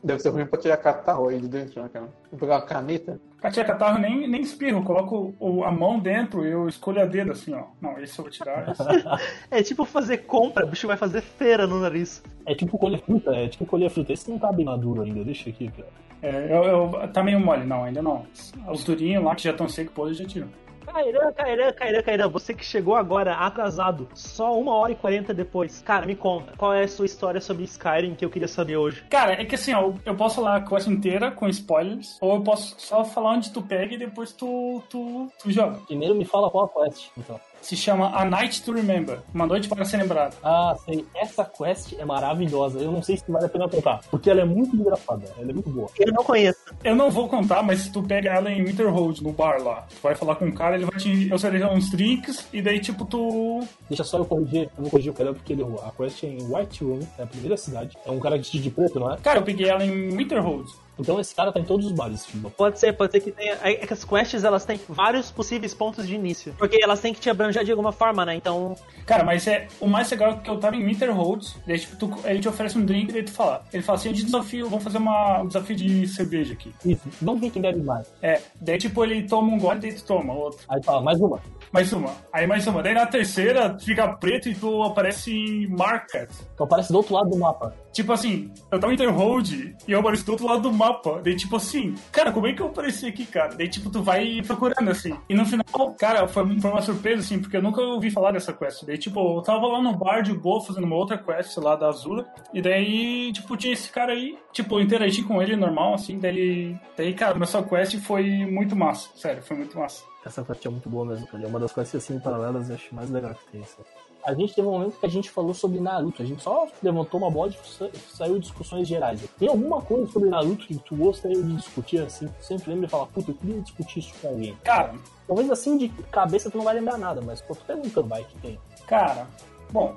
[0.05, 2.09] Deve ser ruim pra tirar catarro aí de dentro, né, cara?
[2.31, 3.21] Vou pegar uma caneta.
[3.41, 7.31] Katia catarro nem, nem espirro, coloco o- a mão dentro e eu escolho a dedo
[7.31, 7.67] assim, ó.
[7.81, 8.69] Não, esse eu vou tirar.
[8.69, 8.83] Esse.
[9.51, 12.21] é tipo fazer compra, o bicho vai fazer feira no nariz.
[12.47, 14.13] É tipo colher fruta, é tipo colher fruta.
[14.13, 15.89] Esse não tá bem maduro ainda, deixa aqui, cara.
[16.21, 18.27] É, eu, eu- tá meio mole, não, ainda não.
[18.73, 20.49] Os durinhos lá que já estão secos, pô, eu já tiro.
[20.87, 25.83] Kairan, Kairan, Kairan, Kairan, você que chegou agora atrasado, só uma hora e quarenta depois.
[25.83, 29.03] Cara, me conta, qual é a sua história sobre Skyrim que eu queria saber hoje?
[29.11, 32.43] Cara, é que assim, ó, eu posso falar a quest inteira com spoilers, ou eu
[32.43, 35.79] posso só falar onde tu pega e depois tu, tu, tu joga.
[35.87, 37.41] Primeiro me fala qual a quest, então.
[37.63, 40.37] Se chama A Night to Remember, uma noite para ser lembrado.
[40.43, 41.07] Ah, sei.
[41.15, 42.81] Essa quest é maravilhosa.
[42.81, 45.25] Eu não sei se vale a pena contar, porque ela é muito engraçada.
[45.39, 45.89] Ela é muito boa.
[45.99, 46.59] Eu não conheço.
[46.83, 49.97] Eu não vou contar, mas se tu pega ela em Winterhold, no bar lá, tu
[50.03, 53.61] vai falar com o cara, ele vai te oferecer uns drinks, e daí, tipo, tu.
[53.89, 54.69] Deixa só eu corrigir.
[54.77, 55.81] Eu vou corrigir o cara porque ele errou.
[55.87, 57.97] A quest é em White Room, é a primeira cidade.
[58.05, 59.17] É um cara de preto, não é?
[59.19, 60.69] Cara, eu peguei ela em Winterhold.
[60.99, 62.51] Então esse cara tá em todos os bares, tipo.
[62.51, 63.59] Pode ser, pode ser que tenha.
[63.63, 66.55] É que as quests elas têm vários possíveis pontos de início.
[66.59, 68.35] Porque elas têm que te abranger de alguma forma, né?
[68.35, 68.77] Então.
[69.07, 72.15] Cara, mas é o mais legal é que eu tava em Winterhold, daí tipo, tu,
[72.25, 73.65] ele te oferece um drink e daí tu fala.
[73.73, 76.73] Ele fala assim, de desafio, vamos fazer uma, um desafio de cerveja aqui.
[76.85, 77.03] Isso.
[77.21, 78.13] Vamos ver quem bebe mais.
[78.21, 80.61] É, daí tipo, ele toma um gole e daí tu toma outro.
[80.69, 81.41] Aí fala, mais uma.
[81.73, 82.15] Mais uma.
[82.31, 82.83] Aí mais uma.
[82.83, 86.31] Daí na terceira fica preto e tu aparece em Market.
[86.53, 87.75] Então aparece do outro lado do mapa.
[87.91, 91.23] Tipo assim, eu tava em Interhold e eu apareci do outro lado do mapa.
[91.25, 93.55] Daí, tipo assim, cara, como é que eu apareci aqui, cara?
[93.55, 95.17] Daí, tipo, tu vai procurando assim.
[95.31, 98.53] E no final, cara, foi, foi uma surpresa, assim, porque eu nunca ouvi falar dessa
[98.53, 98.85] quest.
[98.85, 101.89] Daí, tipo, eu tava lá no bar de boa fazendo uma outra quest lá da
[101.89, 102.27] Azula.
[102.53, 104.39] E daí, tipo, tinha esse cara aí.
[104.53, 106.19] Tipo, eu interagi com ele normal, assim.
[106.19, 109.09] Daí, daí cara, começou a quest e foi muito massa.
[109.15, 110.12] Sério, foi muito massa.
[110.25, 111.43] Essa quest é muito boa mesmo, cara.
[111.43, 113.63] É uma das quests assim paralelas, eu acho mais legal que tem.
[113.63, 113.83] Assim.
[114.25, 116.23] A gente teve um momento que a gente falou sobre Naruto.
[116.23, 119.21] A gente só levantou uma bola e sa- saiu discussões gerais.
[119.37, 122.29] Tem alguma coisa sobre Naruto que tu gostaria de discutir assim?
[122.29, 124.57] Tu sempre lembra e fala, puta, eu queria discutir isso com alguém.
[124.63, 124.95] Cara,
[125.27, 128.37] Talvez assim de cabeça tu não vai lembrar nada, mas pô, tu perguntando vai que
[128.39, 128.61] tem.
[128.87, 129.27] cara,
[129.73, 129.95] bom,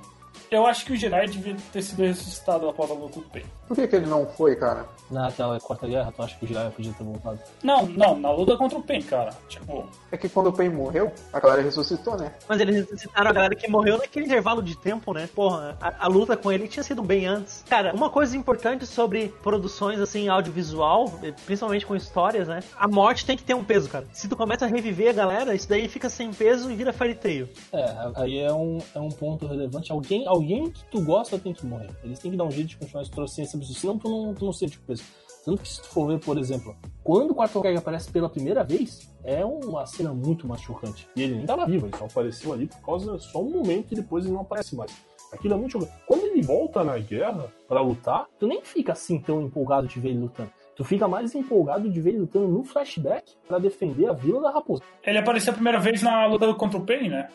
[0.56, 3.44] eu acho que o Jirai devia ter sido ressuscitado após a luta do Pen.
[3.68, 4.86] Por que, que ele não foi, cara?
[5.10, 7.40] Naquela quarta guerra, tu acha que o Jiraiya podia ter voltado?
[7.64, 9.32] Não, não, na luta contra o Pen, cara.
[9.48, 12.32] Tipo, É que quando o Pain morreu, a galera ressuscitou, né?
[12.48, 15.28] Mas eles ressuscitaram a galera que morreu naquele intervalo de tempo, né?
[15.34, 17.64] Porra, a, a luta com ele tinha sido bem antes.
[17.68, 22.62] Cara, uma coisa importante sobre produções assim, audiovisual, eh, principalmente com histórias, né?
[22.78, 24.06] A morte tem que ter um peso, cara.
[24.12, 27.16] Se tu começa a reviver a galera, isso daí fica sem peso e vira fairy
[27.16, 27.54] tale.
[27.74, 27.86] É,
[28.16, 29.92] aí é um, é um ponto relevante.
[29.92, 31.90] Alguém, alguém que tu gosta tem que morrer.
[32.04, 34.46] Eles têm que dar um jeito de continuar esse essa pessoa, senão tu não, tu
[34.46, 35.04] não sente o peso.
[35.46, 38.64] Tanto que se tu for ver, por exemplo, quando o Quarto Hokage aparece pela primeira
[38.64, 41.08] vez, é uma cena muito mais chocante.
[41.16, 43.96] E ele nem tava vivo, ele só apareceu ali por causa só um momento e
[43.96, 44.92] depois ele não aparece mais.
[45.32, 45.94] Aquilo é muito chocante.
[46.08, 50.10] Quando ele volta na guerra pra lutar, tu nem fica assim tão empolgado de ver
[50.10, 50.50] ele lutando.
[50.76, 54.52] Tu fica mais empolgado de ver ele lutando no flashback pra defender a Vila da
[54.52, 54.82] Raposa.
[55.04, 57.30] ele apareceu a primeira vez na luta contra o Pen, né?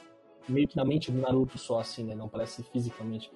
[0.50, 2.14] Meio que na mente do Naruto só assim, né?
[2.14, 3.30] Não parece fisicamente.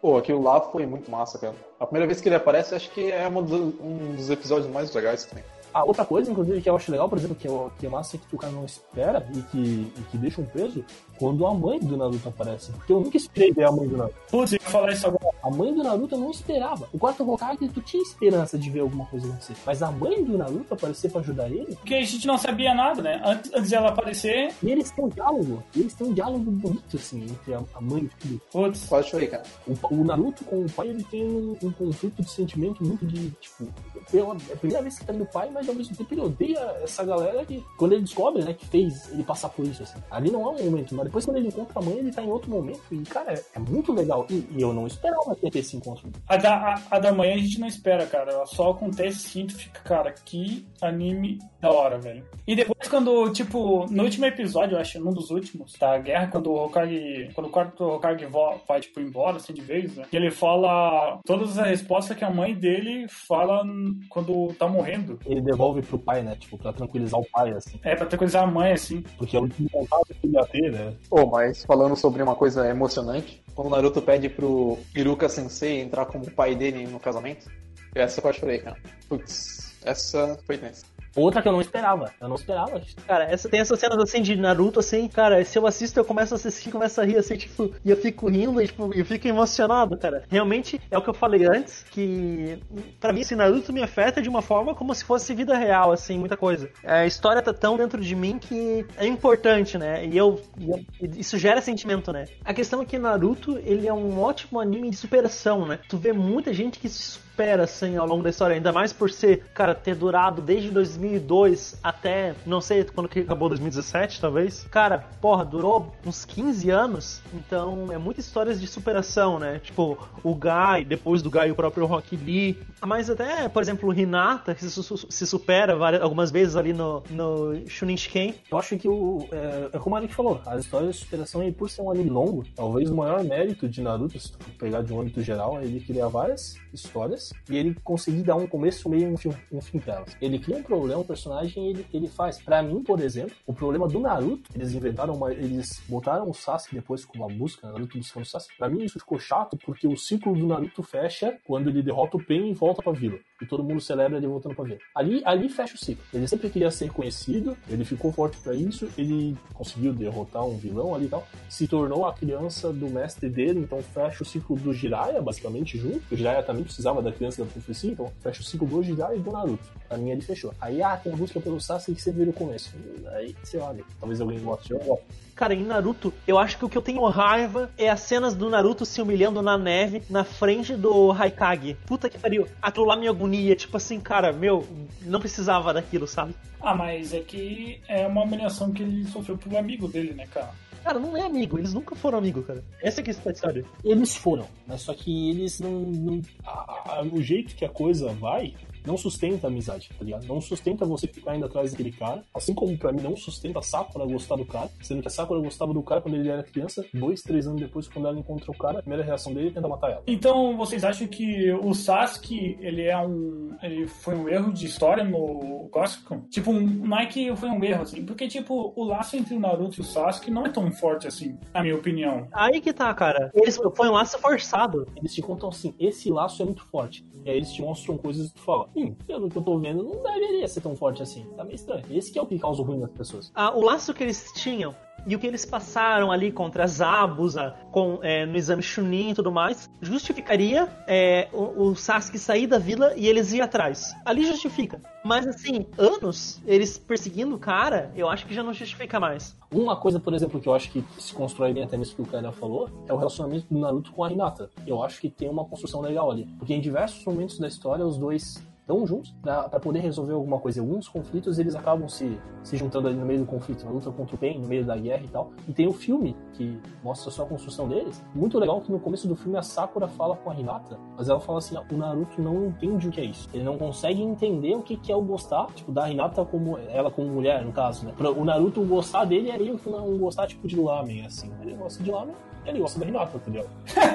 [0.00, 1.54] Pô, aquilo lá foi muito massa, cara.
[1.78, 5.34] A primeira vez que ele aparece, acho que é um dos episódios mais legais que
[5.34, 5.44] tem.
[5.74, 8.16] A outra coisa, inclusive, que eu acho legal, por exemplo, que, eu, que é massa
[8.16, 10.84] que o cara não espera e que, e que deixa um peso,
[11.18, 12.70] quando a mãe do Naruto aparece.
[12.72, 14.16] Porque eu nunca esperei ver a mãe do Naruto.
[14.30, 15.34] Putz, eu ia falar isso agora.
[15.42, 16.88] A mãe do Naruto eu não esperava.
[16.92, 19.54] O quarto Hokage, tu tinha esperança de ver alguma coisa acontecer.
[19.66, 23.02] Mas a mãe do Naruto aparecer pra ajudar ele, Porque a gente não sabia nada,
[23.02, 23.20] né?
[23.24, 25.62] Antes, antes dela aparecer, e eles têm um diálogo.
[25.74, 28.40] Eles têm um diálogo bonito, assim, entre a, a mãe e o filho.
[28.52, 29.42] putz, Quase chorei, cara.
[29.66, 33.30] O, o Naruto com o pai, ele tem um, um conflito de sentimento muito de,
[33.40, 33.66] tipo,
[34.10, 36.58] pela, é a primeira vez que tá do pai, mas ao mesmo tempo ele odeia
[36.82, 39.98] essa galera que, quando ele descobre, né, que fez ele passar por isso, assim.
[40.10, 42.30] Ali não é um momento, mas depois quando ele encontra a mãe, ele tá em
[42.30, 44.26] outro momento, e, cara, é, é muito legal.
[44.30, 46.10] E, e eu não esperava ter esse encontro.
[46.28, 48.32] a da, a, a da manhã a gente não espera, cara.
[48.32, 52.24] Ela só acontece sim, tu fica, cara, que anime da hora, velho.
[52.46, 56.50] E depois quando, tipo, no último episódio, eu acho, num dos últimos, da guerra, quando
[56.50, 58.26] o Hokage, quando o quarto Hokage
[58.66, 60.04] vai, tipo, embora, assim, de vez, né?
[60.12, 63.64] E ele fala todas as respostas que a mãe dele fala
[64.08, 65.18] quando tá morrendo.
[65.26, 67.78] Ele devolve pro pai, né, tipo, pra tranquilizar o pai, assim.
[67.82, 69.02] É, pra tranquilizar a mãe, assim.
[69.16, 70.94] Porque é o último contato que ele ia ter, né.
[71.08, 76.06] Pô, mas falando sobre uma coisa emocionante, quando o Naruto pede pro Iruka Sensei entrar
[76.06, 77.50] como pai dele no casamento,
[77.94, 78.76] essa eu quase chorei, cara.
[79.08, 80.84] Putz, essa foi tensa.
[81.16, 82.12] Outra que eu não esperava.
[82.20, 82.80] Eu não esperava.
[83.06, 86.34] Cara, essa, tem essas cenas assim de Naruto, assim, cara, se eu assisto, eu começo
[86.34, 89.28] a assistir, começo a rir, assim, tipo, e eu fico rindo, e, tipo, eu fico
[89.28, 90.24] emocionado, cara.
[90.28, 92.58] Realmente, é o que eu falei antes, que
[93.00, 96.18] pra mim, esse Naruto me afeta de uma forma como se fosse vida real, assim,
[96.18, 96.68] muita coisa.
[96.84, 100.04] A história tá tão dentro de mim que é importante, né?
[100.06, 100.84] E eu, e eu-
[101.16, 102.24] isso gera sentimento, né?
[102.44, 105.78] A questão é que Naruto, ele é um ótimo anime de superação, né?
[105.88, 108.54] Tu vê muita gente que se supera, assim, ao longo da história.
[108.54, 113.48] Ainda mais por ser, cara, ter durado desde 2002 até, não sei quando que acabou,
[113.48, 114.64] 2017, talvez.
[114.70, 117.20] Cara, porra, durou uns 15 anos.
[117.34, 119.58] Então, é muitas histórias de superação, né?
[119.58, 122.56] Tipo, o Guy, depois do Guy, o próprio Rock Lee.
[122.80, 127.02] Mas até, por exemplo, o Hinata, que se, se supera várias, algumas vezes ali no,
[127.10, 128.34] no Shunin Shiken.
[128.50, 129.26] Eu acho que o.
[129.32, 132.10] É, é como a Eric falou, a história de superação, e por ser um anime
[132.10, 135.64] longo, talvez o maior mérito de Naruto, se tu pegar de um âmbito geral, é
[135.64, 139.60] ele criar várias histórias e ele conseguir dar um começo, meio e um fim, um
[139.60, 140.16] fim pra elas.
[140.20, 142.40] Ele cria um problema, um personagem, ele, ele faz.
[142.40, 145.32] Pra mim, por exemplo, o problema do Naruto, eles inventaram uma.
[145.32, 148.56] Eles botaram o Sasuke depois com uma busca, Naruto buscando o Sasuke.
[148.58, 152.24] Pra mim, isso ficou chato porque o ciclo do Naruto fecha quando ele derrota o
[152.24, 153.18] Pain e volta pra vila.
[153.44, 154.78] E todo mundo celebra ele voltando pra vila.
[154.94, 156.02] Ali, ali fecha o ciclo.
[156.14, 160.94] Ele sempre queria ser conhecido, ele ficou forte pra isso, ele conseguiu derrotar um vilão
[160.94, 161.26] ali e tal.
[161.46, 166.00] Se tornou a criança do mestre dele, então fecha o ciclo do Jiraiya, basicamente, junto.
[166.10, 169.20] O Jiraiya também precisava da criança da profecia, então fecha o ciclo do Jiraiya e
[169.20, 169.68] do Naruto.
[169.86, 170.54] Pra mim ele fechou.
[170.58, 172.74] Aí, ah, tem a busca pelo Sasuke que sempre vira o começo.
[173.12, 175.04] Aí, sei lá, talvez alguém goste, eu gosto.
[175.34, 178.48] Cara, em Naruto, eu acho que o que eu tenho raiva é as cenas do
[178.48, 181.76] Naruto se humilhando na neve na frente do Haikage.
[181.86, 182.46] Puta que pariu.
[182.62, 183.56] Aquilo lá me agonia.
[183.56, 184.64] Tipo assim, cara, meu,
[185.02, 186.34] não precisava daquilo, sabe?
[186.60, 190.50] Ah, mas é que é uma humilhação que ele sofreu pro amigo dele, né, cara?
[190.84, 191.58] Cara, não é amigo.
[191.58, 192.62] Eles nunca foram amigos, cara.
[192.80, 193.64] Essa é que é a história.
[193.82, 195.80] Eles foram, mas só que eles não.
[195.80, 198.54] não- a- a- o jeito que a coisa vai
[198.86, 200.26] não sustenta a amizade, tá ligado?
[200.26, 202.22] Não sustenta você ficar indo atrás daquele cara.
[202.34, 205.40] Assim como pra mim não sustenta a Sakura gostar do cara, sendo que a Sakura
[205.40, 208.56] gostava do cara quando ele era criança, dois, três anos depois, quando ela encontra o
[208.56, 210.02] cara, a primeira reação dele é tentar matar ela.
[210.06, 213.56] Então, vocês acham que o Sasuke, ele é um...
[213.62, 216.22] Ele foi um erro de história no Gospel?
[216.30, 219.40] Tipo, um, não é que foi um erro, assim, porque, tipo, o laço entre o
[219.40, 222.28] Naruto e o Sasuke não é tão forte assim, na minha opinião.
[222.32, 223.30] Aí que tá, cara.
[223.34, 224.86] Eles foi um laço forçado.
[224.96, 227.04] Eles te contam assim, esse laço é muito forte.
[227.24, 229.82] E aí eles te mostram coisas que tu fala, hum, pelo que eu tô vendo,
[229.82, 231.24] não deveria ser tão forte assim.
[231.36, 231.84] Tá meio estranho.
[231.90, 233.32] Esse que é o que causa o ruim das pessoas.
[233.34, 234.74] Ah, o laço que eles tinham
[235.06, 239.14] e o que eles passaram ali contra as Abusa, com, é, no exame Chunin e
[239.14, 243.94] tudo mais, justificaria é, o, o Sasuke sair da vila e eles ir atrás.
[244.04, 244.80] Ali justifica.
[245.04, 249.36] Mas assim, anos eles perseguindo o cara, eu acho que já não justifica mais.
[249.52, 252.06] Uma coisa, por exemplo, que eu acho que se constrói bem até nisso que o
[252.06, 254.50] Kaina falou, é o relacionamento do Naruto com a Hinata.
[254.66, 256.26] Eu acho que tem uma construção legal ali.
[256.38, 260.60] Porque em diversos momentos da história, os dois estão juntos pra poder resolver alguma coisa.
[260.60, 264.16] Alguns conflitos, eles acabam se, se juntando ali no meio do conflito, na luta contra
[264.16, 265.30] o Pain, no meio da guerra e tal.
[265.46, 268.02] E tem o filme, que mostra só a construção deles.
[268.14, 271.20] Muito legal que no começo do filme a Sakura fala com a Hinata, mas ela
[271.20, 273.28] fala assim, o Naruto não entende o que é isso.
[273.32, 277.08] Ele não consegue entender o que é o gostar, tipo, da Hinata como, ela como
[277.08, 277.92] mulher, no caso, né?
[277.96, 281.30] Pra o Naruto gostar dele é que um gostar, tipo, de lamen, assim.
[281.42, 282.14] Ele gosta de lamen,
[282.46, 283.46] ele gosta da Hinata, entendeu?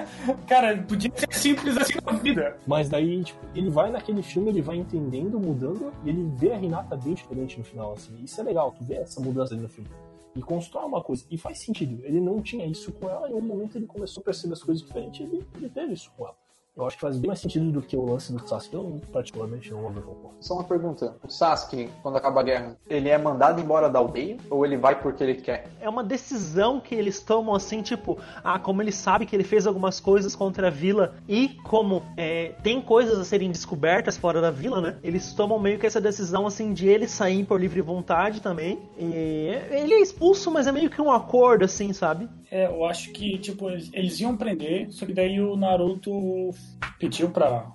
[0.47, 2.57] Cara, podia ser simples assim na vida.
[2.67, 6.57] Mas daí, tipo, ele vai naquele filme, ele vai entendendo, mudando, e ele vê a
[6.57, 8.15] Renata bem diferente no final, assim.
[8.23, 9.89] Isso é legal, tu vê essa mudança ali no filme.
[10.35, 12.03] E constrói uma coisa, e faz sentido.
[12.03, 14.85] Ele não tinha isso com ela, e um momento ele começou a perceber as coisas
[14.85, 16.35] diferentes, ele, ele teve isso com ela.
[16.79, 18.73] Eu acho que faz bem mais sentido do que o lance do Sasuke.
[18.73, 20.33] Eu, particularmente, não ouvi falar.
[20.39, 21.13] Só uma pergunta.
[21.21, 24.97] O Sasuke, quando acaba a guerra, ele é mandado embora da aldeia ou ele vai
[24.97, 25.67] porque ele quer?
[25.81, 29.67] É uma decisão que eles tomam assim, tipo, ah, como ele sabe que ele fez
[29.67, 34.49] algumas coisas contra a vila e como é, tem coisas a serem descobertas fora da
[34.49, 34.97] vila, né?
[35.03, 38.79] Eles tomam meio que essa decisão assim de ele sair por livre vontade também.
[38.97, 42.29] E ele é expulso, mas é meio que um acordo, assim, sabe?
[42.51, 46.51] É, eu acho que, tipo, eles, eles iam prender, só que daí o Naruto
[46.99, 47.65] pediu pra,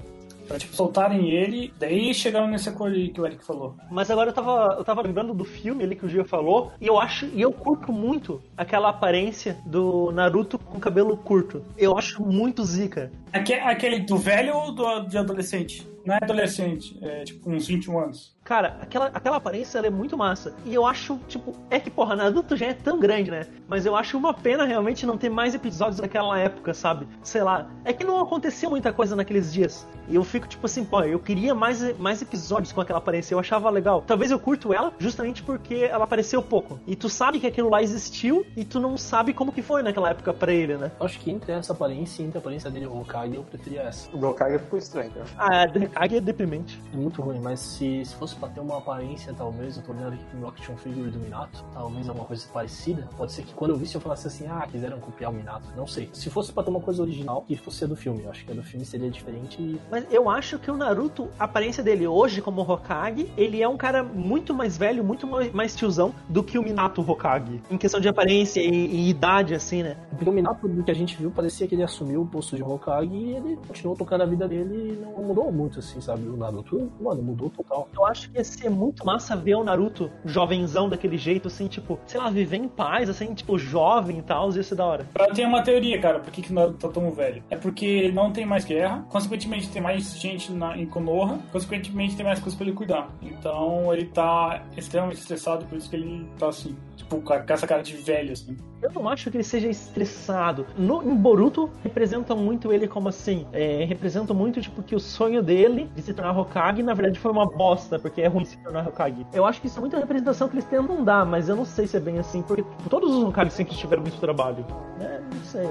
[0.47, 3.74] pra tipo, soltarem ele, daí chegaram nesse acordo aí que o Eric falou.
[3.90, 6.86] Mas agora eu tava, eu tava lembrando do filme ali que o Gio falou, e
[6.86, 11.62] eu acho, e eu curto muito aquela aparência do Naruto com cabelo curto.
[11.76, 13.11] Eu acho muito zica.
[13.32, 15.86] Aque- Aquele do velho ou do, de adolescente?
[16.05, 18.34] Não é adolescente, é tipo uns 21 anos.
[18.45, 20.55] Cara, aquela, aquela aparência ela é muito massa.
[20.66, 23.47] E eu acho, tipo, é que, porra, Naruto já é tão grande, né?
[23.66, 27.09] Mas eu acho uma pena realmente não ter mais episódios naquela época, sabe?
[27.22, 27.70] Sei lá.
[27.86, 29.86] É que não acontecia muita coisa naqueles dias.
[30.07, 33.34] E eu fico, tipo assim, pô, eu queria mais, mais episódios com aquela aparência.
[33.34, 34.05] Eu achava legal.
[34.07, 36.78] Talvez eu curto ela justamente porque ela apareceu pouco.
[36.86, 40.11] E tu sabe que aquilo lá existiu e tu não sabe como que foi naquela
[40.11, 40.92] época pra ele, né?
[41.01, 43.42] Eu acho que entre essa aparência e entre a aparência dele e o Hokage, eu
[43.42, 44.14] preferia essa.
[44.14, 45.26] O Gokage ficou estranho, cara.
[45.38, 46.78] Ah, a Hokage é deprimente.
[46.92, 50.14] É muito ruim, mas se, se fosse pra ter uma aparência, talvez, eu tô olhando
[50.14, 53.09] aqui pro Action Figure do Minato, talvez alguma coisa parecida.
[53.16, 55.66] Pode ser que quando eu visse eu falasse assim, ah, quiseram copiar o Minato.
[55.76, 56.09] Não sei.
[56.12, 58.22] Se fosse pra ter uma coisa original, que fosse a do filme.
[58.24, 61.45] Eu acho que a do filme seria diferente Mas eu acho que o Naruto, a
[61.45, 65.74] aparência dele hoje como Hokage, ele é um cara muito mais velho, muito mais- mais
[65.76, 67.62] tiozão do que o Minato Hokage.
[67.70, 69.97] Em questão de aparência e, e idade, assim, né?
[70.11, 72.62] Porque o Minato, do que a gente viu, parecia que ele assumiu o posto de
[72.62, 76.28] Hokage e ele continuou tocando a vida dele e não mudou muito, assim, sabe?
[76.28, 77.89] O Naruto, mano, mudou total.
[77.95, 81.99] Eu acho que ia ser muito massa ver o Naruto jovenzão daquele jeito, assim, tipo,
[82.07, 85.07] sei lá, viver em paz, assim, tipo, jovem e tal, ia ser da hora.
[85.18, 87.43] Eu tenho uma teoria, cara, por que, que o Naruto tá tão velho.
[87.51, 92.25] É porque não tem mais guerra, consequentemente tem mais gente na, em Konoha, consequentemente tem
[92.25, 93.11] mais coisas pra ele cuidar.
[93.22, 97.82] Então ele tá extremamente estressado, por isso que ele tá assim, tipo, com essa cara
[97.82, 98.57] de velho, assim.
[98.82, 100.66] Eu não acho que ele seja estressado.
[100.76, 103.47] No, em Boruto, representam muito ele como assim.
[103.53, 107.30] É, representam muito, tipo, que o sonho dele de se tornar Hokage, na verdade, foi
[107.30, 109.26] uma bosta, porque é ruim se tornar Hokage.
[109.32, 111.86] Eu acho que isso é muita representação que eles tentam dar, mas eu não sei
[111.86, 114.64] se é bem assim, porque todos os Hokage sempre tiveram muito trabalho.
[115.01, 115.68] É, não sei.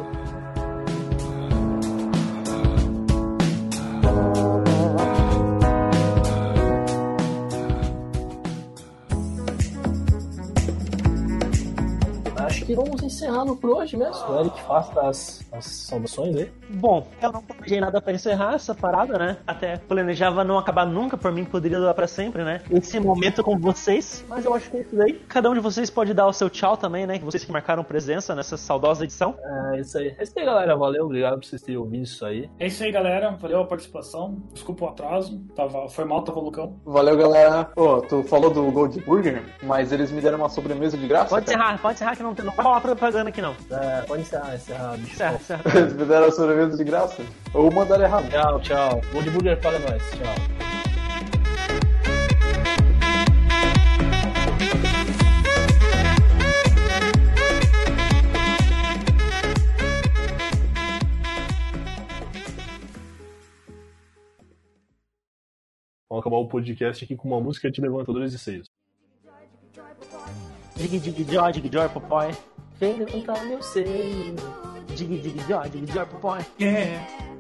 [12.63, 14.25] Acho que vamos encerrando por hoje mesmo.
[14.25, 16.49] O Eric faça as, as saudações aí.
[16.69, 19.37] Bom, eu não planejei nada pra encerrar essa parada, né?
[19.45, 22.61] Até planejava não acabar nunca, por mim poderia durar pra sempre, né?
[22.71, 25.13] Esse momento com vocês, mas eu acho que é isso aí.
[25.27, 27.19] Cada um de vocês pode dar o seu tchau também, né?
[27.19, 29.35] Vocês que marcaram presença nessa saudosa edição.
[29.73, 30.15] É isso aí.
[30.17, 30.77] É isso aí, galera.
[30.77, 32.49] Valeu, obrigado por vocês terem ouvido isso aí.
[32.59, 33.31] É isso aí, galera.
[33.31, 34.41] Valeu a participação.
[34.53, 35.37] Desculpa o atraso.
[35.53, 36.79] Tava, foi mal, tava loucão.
[36.85, 37.65] Valeu, galera.
[37.65, 41.29] Pô, tu falou do Gold Burger, mas eles me deram uma sobremesa de graça.
[41.29, 42.45] Pode encerrar, pode encerrar que não tem.
[42.45, 43.55] Não vai rolar propaganda aqui, não.
[43.69, 45.13] É, pode encerrar, encerrar, bicho.
[45.13, 45.61] Encerra, encerra.
[45.75, 47.23] Eles me deram a sobremesa de graça.
[47.53, 48.29] Ou mandaram errado.
[48.29, 49.01] Tchau, tchau.
[49.11, 50.01] Gold Burger paga nós.
[50.11, 50.63] Tchau.
[66.09, 68.69] Vamos acabar o podcast aqui com uma música de Levantadores e Seios.
[70.75, 72.31] Dig, dig, joy, dig, joy, papai.
[72.79, 74.35] Vem levantar meu seio.
[74.87, 76.45] Dig, dig, joy, dig, joy, papai.
[76.59, 77.32] Yeah.